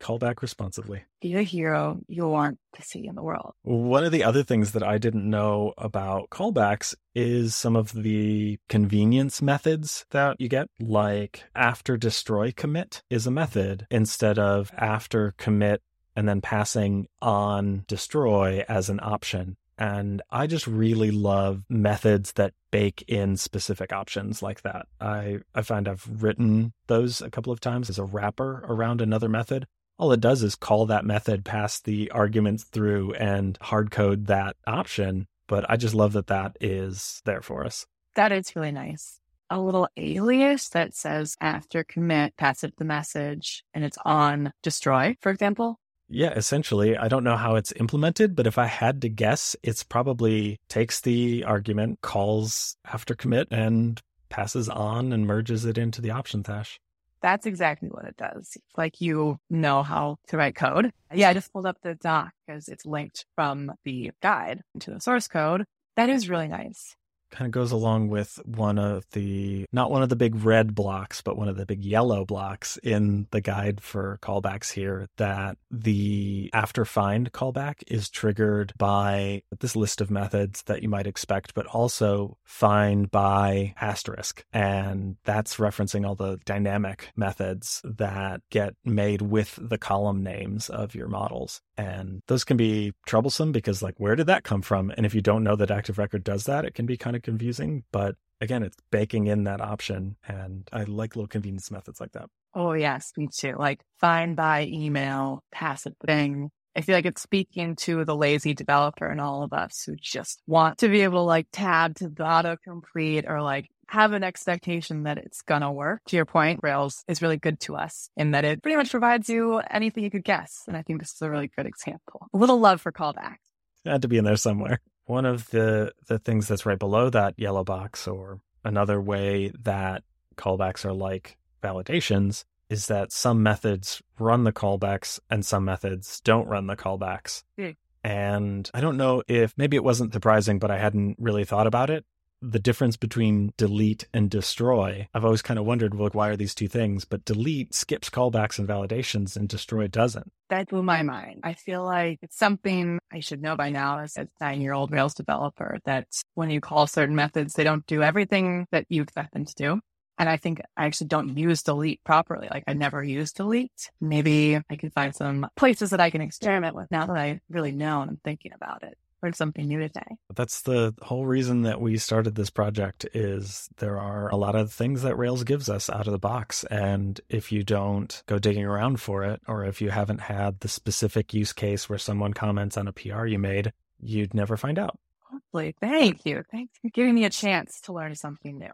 Call 0.00 0.18
back 0.18 0.42
responsibly. 0.42 1.02
Be 1.20 1.34
a 1.34 1.42
hero 1.42 1.98
you 2.06 2.26
want 2.28 2.58
to 2.74 2.82
see 2.82 3.06
in 3.06 3.14
the 3.14 3.22
world. 3.22 3.54
One 3.62 4.04
of 4.04 4.12
the 4.12 4.24
other 4.24 4.42
things 4.42 4.72
that 4.72 4.82
I 4.82 4.98
didn't 4.98 5.28
know 5.28 5.74
about 5.76 6.30
callbacks 6.30 6.94
is 7.14 7.54
some 7.54 7.76
of 7.76 7.92
the 7.92 8.58
convenience 8.68 9.42
methods 9.42 10.06
that 10.10 10.40
you 10.40 10.48
get, 10.48 10.68
like 10.80 11.44
after 11.54 11.96
destroy 11.96 12.52
commit 12.52 13.02
is 13.10 13.26
a 13.26 13.30
method 13.30 13.86
instead 13.90 14.38
of 14.38 14.70
after 14.76 15.34
commit 15.36 15.82
and 16.14 16.28
then 16.28 16.40
passing 16.40 17.06
on 17.20 17.84
destroy 17.88 18.64
as 18.68 18.88
an 18.88 19.00
option. 19.02 19.56
And 19.82 20.22
I 20.30 20.46
just 20.46 20.68
really 20.68 21.10
love 21.10 21.64
methods 21.68 22.34
that 22.34 22.54
bake 22.70 23.02
in 23.08 23.36
specific 23.36 23.92
options 23.92 24.40
like 24.40 24.62
that. 24.62 24.86
I, 25.00 25.40
I 25.56 25.62
find 25.62 25.88
I've 25.88 26.22
written 26.22 26.72
those 26.86 27.20
a 27.20 27.30
couple 27.30 27.52
of 27.52 27.58
times 27.58 27.90
as 27.90 27.98
a 27.98 28.04
wrapper 28.04 28.64
around 28.68 29.00
another 29.00 29.28
method. 29.28 29.66
All 29.98 30.12
it 30.12 30.20
does 30.20 30.44
is 30.44 30.54
call 30.54 30.86
that 30.86 31.04
method, 31.04 31.44
pass 31.44 31.80
the 31.80 32.12
arguments 32.12 32.62
through, 32.62 33.14
and 33.14 33.58
hard 33.60 33.90
code 33.90 34.28
that 34.28 34.54
option. 34.68 35.26
But 35.48 35.68
I 35.68 35.76
just 35.76 35.96
love 35.96 36.12
that 36.12 36.28
that 36.28 36.56
is 36.60 37.20
there 37.24 37.42
for 37.42 37.66
us. 37.66 37.84
That 38.14 38.30
is 38.30 38.54
really 38.54 38.70
nice. 38.70 39.18
A 39.50 39.60
little 39.60 39.88
alias 39.96 40.68
that 40.68 40.94
says 40.94 41.36
after 41.40 41.82
commit, 41.82 42.36
pass 42.36 42.62
it 42.62 42.76
the 42.76 42.84
message, 42.84 43.64
and 43.74 43.82
it's 43.82 43.98
on 44.04 44.52
destroy, 44.62 45.16
for 45.20 45.32
example. 45.32 45.80
Yeah, 46.12 46.34
essentially. 46.34 46.96
I 46.96 47.08
don't 47.08 47.24
know 47.24 47.36
how 47.36 47.54
it's 47.54 47.72
implemented, 47.72 48.36
but 48.36 48.46
if 48.46 48.58
I 48.58 48.66
had 48.66 49.00
to 49.02 49.08
guess, 49.08 49.56
it's 49.62 49.82
probably 49.82 50.60
takes 50.68 51.00
the 51.00 51.44
argument, 51.44 52.02
calls 52.02 52.76
after 52.84 53.14
commit, 53.14 53.48
and 53.50 53.98
passes 54.28 54.68
on 54.68 55.12
and 55.12 55.26
merges 55.26 55.64
it 55.64 55.78
into 55.78 56.02
the 56.02 56.10
options 56.10 56.46
hash. 56.46 56.78
That's 57.22 57.46
exactly 57.46 57.88
what 57.88 58.04
it 58.04 58.16
does. 58.16 58.58
like 58.76 59.00
you 59.00 59.38
know 59.48 59.82
how 59.82 60.16
to 60.28 60.36
write 60.36 60.54
code. 60.54 60.92
Yeah, 61.14 61.30
I 61.30 61.34
just 61.34 61.52
pulled 61.52 61.66
up 61.66 61.78
the 61.82 61.94
doc 61.94 62.32
because 62.46 62.68
it's 62.68 62.84
linked 62.84 63.24
from 63.34 63.72
the 63.84 64.10
guide 64.20 64.62
to 64.80 64.90
the 64.90 65.00
source 65.00 65.28
code. 65.28 65.64
That 65.96 66.10
is 66.10 66.28
really 66.28 66.48
nice. 66.48 66.94
Kind 67.32 67.46
of 67.46 67.52
goes 67.52 67.72
along 67.72 68.08
with 68.08 68.38
one 68.44 68.78
of 68.78 69.04
the 69.12 69.66
not 69.72 69.90
one 69.90 70.02
of 70.02 70.08
the 70.08 70.16
big 70.16 70.36
red 70.44 70.74
blocks 70.74 71.20
but 71.22 71.36
one 71.36 71.48
of 71.48 71.56
the 71.56 71.66
big 71.66 71.84
yellow 71.84 72.24
blocks 72.24 72.76
in 72.82 73.26
the 73.30 73.40
guide 73.40 73.80
for 73.80 74.18
callbacks 74.22 74.70
here 74.72 75.08
that 75.16 75.56
the 75.70 76.50
after 76.52 76.84
find 76.84 77.32
callback 77.32 77.82
is 77.86 78.10
triggered 78.10 78.72
by 78.76 79.42
this 79.60 79.74
list 79.74 80.00
of 80.00 80.10
methods 80.10 80.62
that 80.64 80.82
you 80.82 80.88
might 80.88 81.06
expect 81.06 81.54
but 81.54 81.66
also 81.66 82.36
find 82.44 83.10
by 83.10 83.74
asterisk. 83.80 84.44
And 84.52 85.16
that's 85.24 85.56
referencing 85.56 86.06
all 86.06 86.14
the 86.14 86.38
dynamic 86.44 87.10
methods 87.16 87.80
that 87.84 88.42
get 88.50 88.74
made 88.84 89.22
with 89.22 89.58
the 89.60 89.78
column 89.78 90.22
names 90.22 90.68
of 90.68 90.94
your 90.94 91.08
models. 91.08 91.60
And 91.76 92.20
those 92.28 92.44
can 92.44 92.56
be 92.56 92.92
troublesome 93.06 93.52
because 93.52 93.82
like 93.82 93.94
where 93.98 94.16
did 94.16 94.26
that 94.26 94.44
come 94.44 94.62
from? 94.62 94.92
And 94.96 95.06
if 95.06 95.14
you 95.14 95.22
don't 95.22 95.44
know 95.44 95.56
that 95.56 95.70
active 95.70 95.98
record 95.98 96.24
does 96.24 96.44
that 96.44 96.64
it 96.64 96.74
can 96.74 96.86
be 96.86 96.96
kind 96.96 97.16
of 97.16 97.21
confusing, 97.22 97.84
but 97.92 98.16
again, 98.40 98.62
it's 98.62 98.76
baking 98.90 99.28
in 99.28 99.44
that 99.44 99.60
option. 99.60 100.16
And 100.26 100.68
I 100.72 100.84
like 100.84 101.16
little 101.16 101.28
convenience 101.28 101.70
methods 101.70 102.00
like 102.00 102.12
that. 102.12 102.28
Oh, 102.54 102.72
yes, 102.72 103.12
me 103.16 103.28
too. 103.32 103.54
Like 103.58 103.80
find 103.98 104.36
by 104.36 104.66
email, 104.70 105.42
passive 105.52 105.94
thing. 106.04 106.50
I 106.74 106.80
feel 106.80 106.94
like 106.94 107.06
it's 107.06 107.22
speaking 107.22 107.76
to 107.76 108.04
the 108.04 108.16
lazy 108.16 108.54
developer 108.54 109.06
and 109.06 109.20
all 109.20 109.42
of 109.42 109.52
us 109.52 109.84
who 109.86 109.94
just 109.94 110.42
want 110.46 110.78
to 110.78 110.88
be 110.88 111.02
able 111.02 111.18
to 111.18 111.26
like 111.26 111.46
tab 111.52 111.96
to 111.96 112.08
the 112.08 112.24
autocomplete 112.24 113.28
or 113.28 113.42
like 113.42 113.68
have 113.88 114.12
an 114.14 114.24
expectation 114.24 115.02
that 115.02 115.18
it's 115.18 115.42
going 115.42 115.60
to 115.60 115.70
work. 115.70 116.00
To 116.06 116.16
your 116.16 116.24
point, 116.24 116.60
Rails 116.62 117.04
is 117.08 117.20
really 117.20 117.36
good 117.36 117.60
to 117.60 117.76
us 117.76 118.08
in 118.16 118.30
that 118.30 118.46
it 118.46 118.62
pretty 118.62 118.76
much 118.76 118.90
provides 118.90 119.28
you 119.28 119.58
anything 119.70 120.02
you 120.02 120.10
could 120.10 120.24
guess. 120.24 120.64
And 120.66 120.76
I 120.76 120.82
think 120.82 121.00
this 121.00 121.12
is 121.12 121.20
a 121.20 121.30
really 121.30 121.50
good 121.54 121.66
example. 121.66 122.26
A 122.32 122.38
little 122.38 122.58
love 122.58 122.80
for 122.80 122.90
callbacks. 122.90 123.36
Had 123.84 124.02
to 124.02 124.08
be 124.08 124.16
in 124.16 124.24
there 124.24 124.36
somewhere. 124.36 124.80
One 125.06 125.26
of 125.26 125.50
the 125.50 125.92
the 126.06 126.18
things 126.18 126.48
that's 126.48 126.66
right 126.66 126.78
below 126.78 127.10
that 127.10 127.34
yellow 127.38 127.64
box, 127.64 128.06
or 128.06 128.40
another 128.64 129.00
way 129.00 129.52
that 129.62 130.04
callbacks 130.36 130.84
are 130.84 130.92
like 130.92 131.36
validations, 131.62 132.44
is 132.68 132.86
that 132.86 133.12
some 133.12 133.42
methods 133.42 134.02
run 134.18 134.44
the 134.44 134.52
callbacks 134.52 135.20
and 135.28 135.44
some 135.44 135.64
methods 135.64 136.20
don't 136.20 136.48
run 136.48 136.66
the 136.66 136.76
callbacks. 136.76 137.42
Mm. 137.58 137.76
And 138.04 138.70
I 138.74 138.80
don't 138.80 138.96
know 138.96 139.22
if 139.28 139.54
maybe 139.56 139.76
it 139.76 139.84
wasn't 139.84 140.12
surprising, 140.12 140.58
but 140.58 140.70
I 140.70 140.78
hadn't 140.78 141.16
really 141.18 141.44
thought 141.44 141.66
about 141.66 141.90
it 141.90 142.04
the 142.42 142.58
difference 142.58 142.96
between 142.96 143.52
delete 143.56 144.06
and 144.12 144.28
destroy, 144.28 145.08
I've 145.14 145.24
always 145.24 145.42
kind 145.42 145.58
of 145.58 145.64
wondered, 145.64 145.94
well, 145.94 146.10
why 146.12 146.28
are 146.28 146.36
these 146.36 146.54
two 146.54 146.66
things? 146.66 147.04
But 147.04 147.24
delete 147.24 147.72
skips 147.72 148.10
callbacks 148.10 148.58
and 148.58 148.68
validations 148.68 149.36
and 149.36 149.48
destroy 149.48 149.86
doesn't. 149.86 150.32
That 150.50 150.68
blew 150.68 150.82
my 150.82 151.02
mind. 151.02 151.40
I 151.44 151.54
feel 151.54 151.84
like 151.84 152.18
it's 152.20 152.36
something 152.36 152.98
I 153.12 153.20
should 153.20 153.40
know 153.40 153.56
by 153.56 153.70
now 153.70 154.00
as 154.00 154.16
a 154.16 154.26
nine 154.40 154.60
year 154.60 154.72
old 154.72 154.90
Rails 154.90 155.14
developer 155.14 155.78
that 155.84 156.08
when 156.34 156.50
you 156.50 156.60
call 156.60 156.86
certain 156.86 157.14
methods, 157.14 157.54
they 157.54 157.64
don't 157.64 157.86
do 157.86 158.02
everything 158.02 158.66
that 158.72 158.86
you 158.88 159.02
expect 159.02 159.32
them 159.32 159.44
to 159.44 159.54
do. 159.54 159.80
And 160.18 160.28
I 160.28 160.36
think 160.36 160.60
I 160.76 160.86
actually 160.86 161.08
don't 161.08 161.36
use 161.36 161.62
delete 161.62 162.04
properly. 162.04 162.48
Like 162.50 162.64
I 162.66 162.74
never 162.74 163.02
use 163.02 163.32
delete. 163.32 163.90
Maybe 164.00 164.56
I 164.68 164.76
can 164.76 164.90
find 164.90 165.14
some 165.14 165.48
places 165.56 165.90
that 165.90 166.00
I 166.00 166.10
can 166.10 166.20
experiment 166.20 166.76
with 166.76 166.90
now 166.90 167.06
that 167.06 167.16
I 167.16 167.40
really 167.48 167.72
know 167.72 168.02
and 168.02 168.10
I'm 168.10 168.20
thinking 168.22 168.52
about 168.52 168.82
it 168.82 168.98
learned 169.22 169.36
something 169.36 169.66
new 169.66 169.80
today. 169.80 170.16
That's 170.34 170.62
the 170.62 170.94
whole 171.02 171.26
reason 171.26 171.62
that 171.62 171.80
we 171.80 171.98
started 171.98 172.34
this 172.34 172.50
project 172.50 173.06
is 173.14 173.68
there 173.78 173.98
are 173.98 174.28
a 174.30 174.36
lot 174.36 174.54
of 174.54 174.72
things 174.72 175.02
that 175.02 175.16
Rails 175.16 175.44
gives 175.44 175.68
us 175.68 175.88
out 175.88 176.06
of 176.06 176.12
the 176.12 176.18
box. 176.18 176.64
And 176.64 177.20
if 177.28 177.52
you 177.52 177.62
don't 177.62 178.22
go 178.26 178.38
digging 178.38 178.64
around 178.64 179.00
for 179.00 179.24
it, 179.24 179.40
or 179.46 179.64
if 179.64 179.80
you 179.80 179.90
haven't 179.90 180.22
had 180.22 180.60
the 180.60 180.68
specific 180.68 181.32
use 181.32 181.52
case 181.52 181.88
where 181.88 181.98
someone 181.98 182.32
comments 182.32 182.76
on 182.76 182.88
a 182.88 182.92
PR 182.92 183.26
you 183.26 183.38
made, 183.38 183.72
you'd 184.00 184.34
never 184.34 184.56
find 184.56 184.78
out. 184.78 184.98
Hopefully. 185.30 185.74
Thank 185.80 186.26
you. 186.26 186.42
Thanks 186.50 186.78
for 186.82 186.90
giving 186.90 187.14
me 187.14 187.24
a 187.24 187.30
chance 187.30 187.80
to 187.82 187.92
learn 187.92 188.14
something 188.14 188.58
new. 188.58 188.72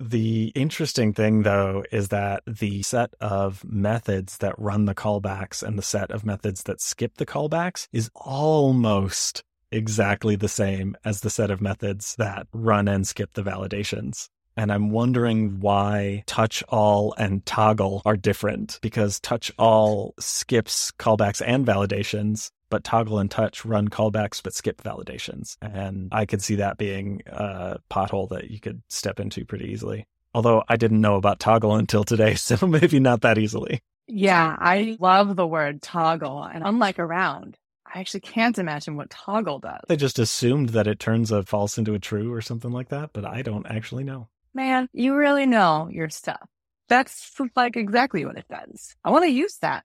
The 0.00 0.52
interesting 0.54 1.12
thing, 1.12 1.42
though, 1.42 1.82
is 1.90 2.08
that 2.08 2.44
the 2.46 2.82
set 2.82 3.14
of 3.20 3.64
methods 3.64 4.38
that 4.38 4.56
run 4.56 4.84
the 4.84 4.94
callbacks 4.94 5.60
and 5.60 5.76
the 5.76 5.82
set 5.82 6.12
of 6.12 6.24
methods 6.24 6.62
that 6.64 6.80
skip 6.80 7.16
the 7.16 7.26
callbacks 7.26 7.88
is 7.92 8.08
almost 8.14 9.42
exactly 9.70 10.36
the 10.36 10.48
same 10.48 10.96
as 11.04 11.20
the 11.20 11.30
set 11.30 11.50
of 11.50 11.60
methods 11.60 12.14
that 12.16 12.46
run 12.52 12.88
and 12.88 13.06
skip 13.06 13.32
the 13.34 13.42
validations. 13.42 14.28
And 14.56 14.72
I'm 14.72 14.90
wondering 14.90 15.60
why 15.60 16.24
touch 16.26 16.64
all 16.68 17.14
and 17.16 17.46
toggle 17.46 18.02
are 18.04 18.16
different 18.16 18.80
because 18.82 19.20
touch 19.20 19.52
all 19.56 20.14
skips 20.18 20.90
callbacks 20.98 21.40
and 21.46 21.64
validations, 21.64 22.50
but 22.68 22.82
toggle 22.82 23.20
and 23.20 23.30
touch 23.30 23.64
run 23.64 23.86
callbacks 23.86 24.42
but 24.42 24.54
skip 24.54 24.82
validations. 24.82 25.56
And 25.62 26.08
I 26.10 26.26
could 26.26 26.42
see 26.42 26.56
that 26.56 26.76
being 26.76 27.22
a 27.28 27.78
pothole 27.88 28.28
that 28.30 28.50
you 28.50 28.58
could 28.58 28.82
step 28.88 29.20
into 29.20 29.44
pretty 29.44 29.66
easily. 29.66 30.06
Although 30.34 30.64
I 30.68 30.76
didn't 30.76 31.00
know 31.00 31.14
about 31.14 31.38
toggle 31.38 31.76
until 31.76 32.02
today, 32.02 32.34
so 32.36 32.66
maybe 32.66 32.98
not 32.98 33.20
that 33.20 33.38
easily. 33.38 33.80
Yeah, 34.08 34.56
I 34.58 34.96
love 34.98 35.36
the 35.36 35.46
word 35.46 35.82
toggle. 35.82 36.42
And 36.42 36.64
unlike 36.64 36.98
around, 36.98 37.56
I 37.94 38.00
actually 38.00 38.20
can't 38.20 38.58
imagine 38.58 38.96
what 38.96 39.10
toggle 39.10 39.60
does. 39.60 39.80
They 39.88 39.96
just 39.96 40.18
assumed 40.18 40.70
that 40.70 40.86
it 40.86 40.98
turns 40.98 41.32
a 41.32 41.42
false 41.42 41.78
into 41.78 41.94
a 41.94 41.98
true 41.98 42.32
or 42.32 42.40
something 42.40 42.70
like 42.70 42.88
that, 42.90 43.10
but 43.12 43.24
I 43.24 43.42
don't 43.42 43.66
actually 43.66 44.04
know. 44.04 44.28
Man, 44.54 44.88
you 44.92 45.14
really 45.14 45.46
know 45.46 45.88
your 45.90 46.08
stuff. 46.10 46.48
That's 46.88 47.32
like 47.54 47.76
exactly 47.76 48.24
what 48.24 48.38
it 48.38 48.46
does. 48.48 48.94
I 49.04 49.10
want 49.10 49.24
to 49.24 49.30
use 49.30 49.56
that 49.58 49.84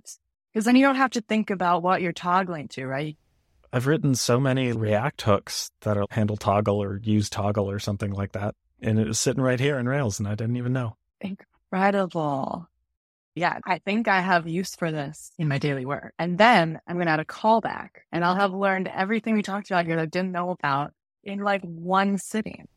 because 0.51 0.65
then 0.65 0.75
you 0.75 0.85
don't 0.85 0.95
have 0.95 1.11
to 1.11 1.21
think 1.21 1.49
about 1.49 1.83
what 1.83 2.01
you're 2.01 2.13
toggling 2.13 2.67
to, 2.69 2.85
right? 2.85 3.17
I've 3.71 3.87
written 3.87 4.15
so 4.15 4.39
many 4.39 4.71
React 4.71 5.21
hooks 5.23 5.71
that 5.81 5.97
handle 6.11 6.37
toggle 6.37 6.81
or 6.81 6.99
use 7.03 7.29
toggle 7.29 7.69
or 7.69 7.79
something 7.79 8.11
like 8.11 8.33
that. 8.33 8.55
And 8.81 8.99
it 8.99 9.07
was 9.07 9.19
sitting 9.19 9.41
right 9.41 9.59
here 9.59 9.79
in 9.79 9.87
Rails 9.87 10.19
and 10.19 10.27
I 10.27 10.35
didn't 10.35 10.57
even 10.57 10.73
know. 10.73 10.97
Incredible 11.21 12.67
yeah, 13.35 13.59
I 13.65 13.79
think 13.79 14.07
I 14.07 14.21
have 14.21 14.47
use 14.47 14.75
for 14.75 14.91
this 14.91 15.31
in 15.39 15.47
my 15.47 15.57
daily 15.57 15.85
work. 15.85 16.13
And 16.19 16.37
then 16.37 16.79
I'm 16.87 16.95
going 16.95 17.07
to 17.07 17.13
add 17.13 17.19
a 17.19 17.25
callback 17.25 17.89
and 18.11 18.23
I'll 18.23 18.35
have 18.35 18.53
learned 18.53 18.87
everything 18.87 19.33
we 19.33 19.41
talked 19.41 19.71
about 19.71 19.85
here 19.85 19.95
that 19.95 20.01
I 20.01 20.05
didn't 20.05 20.31
know 20.31 20.51
about 20.51 20.91
in 21.23 21.39
like 21.39 21.61
one 21.61 22.17
sitting. 22.17 22.67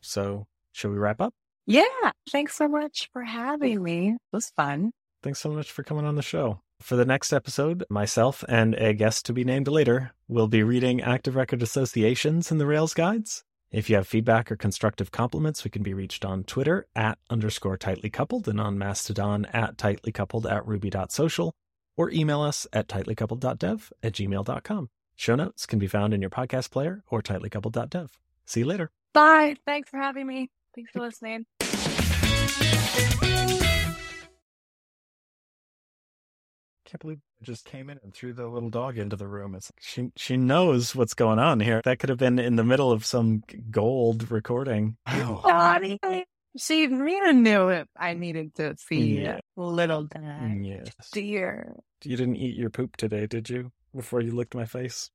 So, 0.00 0.46
should 0.72 0.90
we 0.90 0.98
wrap 0.98 1.20
up? 1.20 1.34
Yeah. 1.66 1.84
Thanks 2.30 2.56
so 2.56 2.66
much 2.66 3.08
for 3.12 3.22
having 3.22 3.82
me. 3.82 4.10
It 4.10 4.18
was 4.32 4.50
fun. 4.56 4.92
Thanks 5.22 5.38
so 5.38 5.50
much 5.50 5.70
for 5.70 5.84
coming 5.84 6.04
on 6.04 6.16
the 6.16 6.22
show. 6.22 6.60
For 6.80 6.96
the 6.96 7.04
next 7.04 7.32
episode, 7.32 7.84
myself 7.88 8.42
and 8.48 8.74
a 8.74 8.92
guest 8.92 9.24
to 9.26 9.32
be 9.32 9.44
named 9.44 9.68
later 9.68 10.10
will 10.26 10.48
be 10.48 10.64
reading 10.64 11.00
active 11.00 11.36
record 11.36 11.62
associations 11.62 12.50
in 12.50 12.58
the 12.58 12.66
Rails 12.66 12.92
guides 12.92 13.44
if 13.72 13.88
you 13.88 13.96
have 13.96 14.06
feedback 14.06 14.52
or 14.52 14.56
constructive 14.56 15.10
compliments, 15.10 15.64
we 15.64 15.70
can 15.70 15.82
be 15.82 15.94
reached 15.94 16.24
on 16.24 16.44
Twitter 16.44 16.86
at 16.94 17.18
underscore 17.30 17.78
tightly 17.78 18.10
coupled 18.10 18.46
and 18.46 18.60
on 18.60 18.78
Mastodon 18.78 19.46
at 19.46 19.78
tightly 19.78 20.12
coupled 20.12 20.46
at 20.46 20.66
ruby.social 20.66 21.54
or 21.96 22.10
email 22.10 22.42
us 22.42 22.66
at 22.72 22.88
tightlycoupled.dev 22.88 23.92
at 24.02 24.12
gmail.com. 24.12 24.88
Show 25.16 25.34
notes 25.34 25.66
can 25.66 25.78
be 25.78 25.86
found 25.86 26.12
in 26.12 26.20
your 26.20 26.30
podcast 26.30 26.70
player 26.70 27.02
or 27.08 27.22
tightlycoupled.dev. 27.22 28.18
See 28.44 28.60
you 28.60 28.66
later. 28.66 28.90
Bye. 29.14 29.56
Thanks 29.64 29.88
for 29.88 29.98
having 29.98 30.26
me. 30.26 30.50
Thanks 30.74 30.90
for 30.92 31.00
listening. 31.00 31.46
can't 36.92 37.00
believe 37.00 37.20
I 37.40 37.44
just 37.44 37.64
came 37.64 37.88
in 37.88 37.98
and 38.02 38.12
threw 38.12 38.34
the 38.34 38.46
little 38.46 38.68
dog 38.68 38.98
into 38.98 39.16
the 39.16 39.26
room. 39.26 39.54
It's 39.54 39.72
she 39.80 40.10
she 40.14 40.36
knows 40.36 40.94
what's 40.94 41.14
going 41.14 41.38
on 41.38 41.60
here. 41.60 41.80
That 41.84 41.98
could 41.98 42.10
have 42.10 42.18
been 42.18 42.38
in 42.38 42.56
the 42.56 42.64
middle 42.64 42.92
of 42.92 43.06
some 43.06 43.42
gold 43.70 44.30
recording. 44.30 44.96
Oh. 45.06 46.22
She 46.58 46.86
Rena 46.86 47.32
knew 47.32 47.68
it. 47.70 47.88
I 47.96 48.12
needed 48.12 48.54
to 48.56 48.76
see 48.76 49.22
yeah. 49.22 49.38
little 49.56 50.04
dog. 50.04 50.62
Yes. 50.62 50.92
Dear. 51.10 51.76
You 52.04 52.16
didn't 52.16 52.36
eat 52.36 52.56
your 52.56 52.68
poop 52.68 52.98
today, 52.98 53.26
did 53.26 53.48
you? 53.48 53.72
Before 53.94 54.20
you 54.20 54.32
licked 54.32 54.54
my 54.54 54.66
face? 54.66 55.10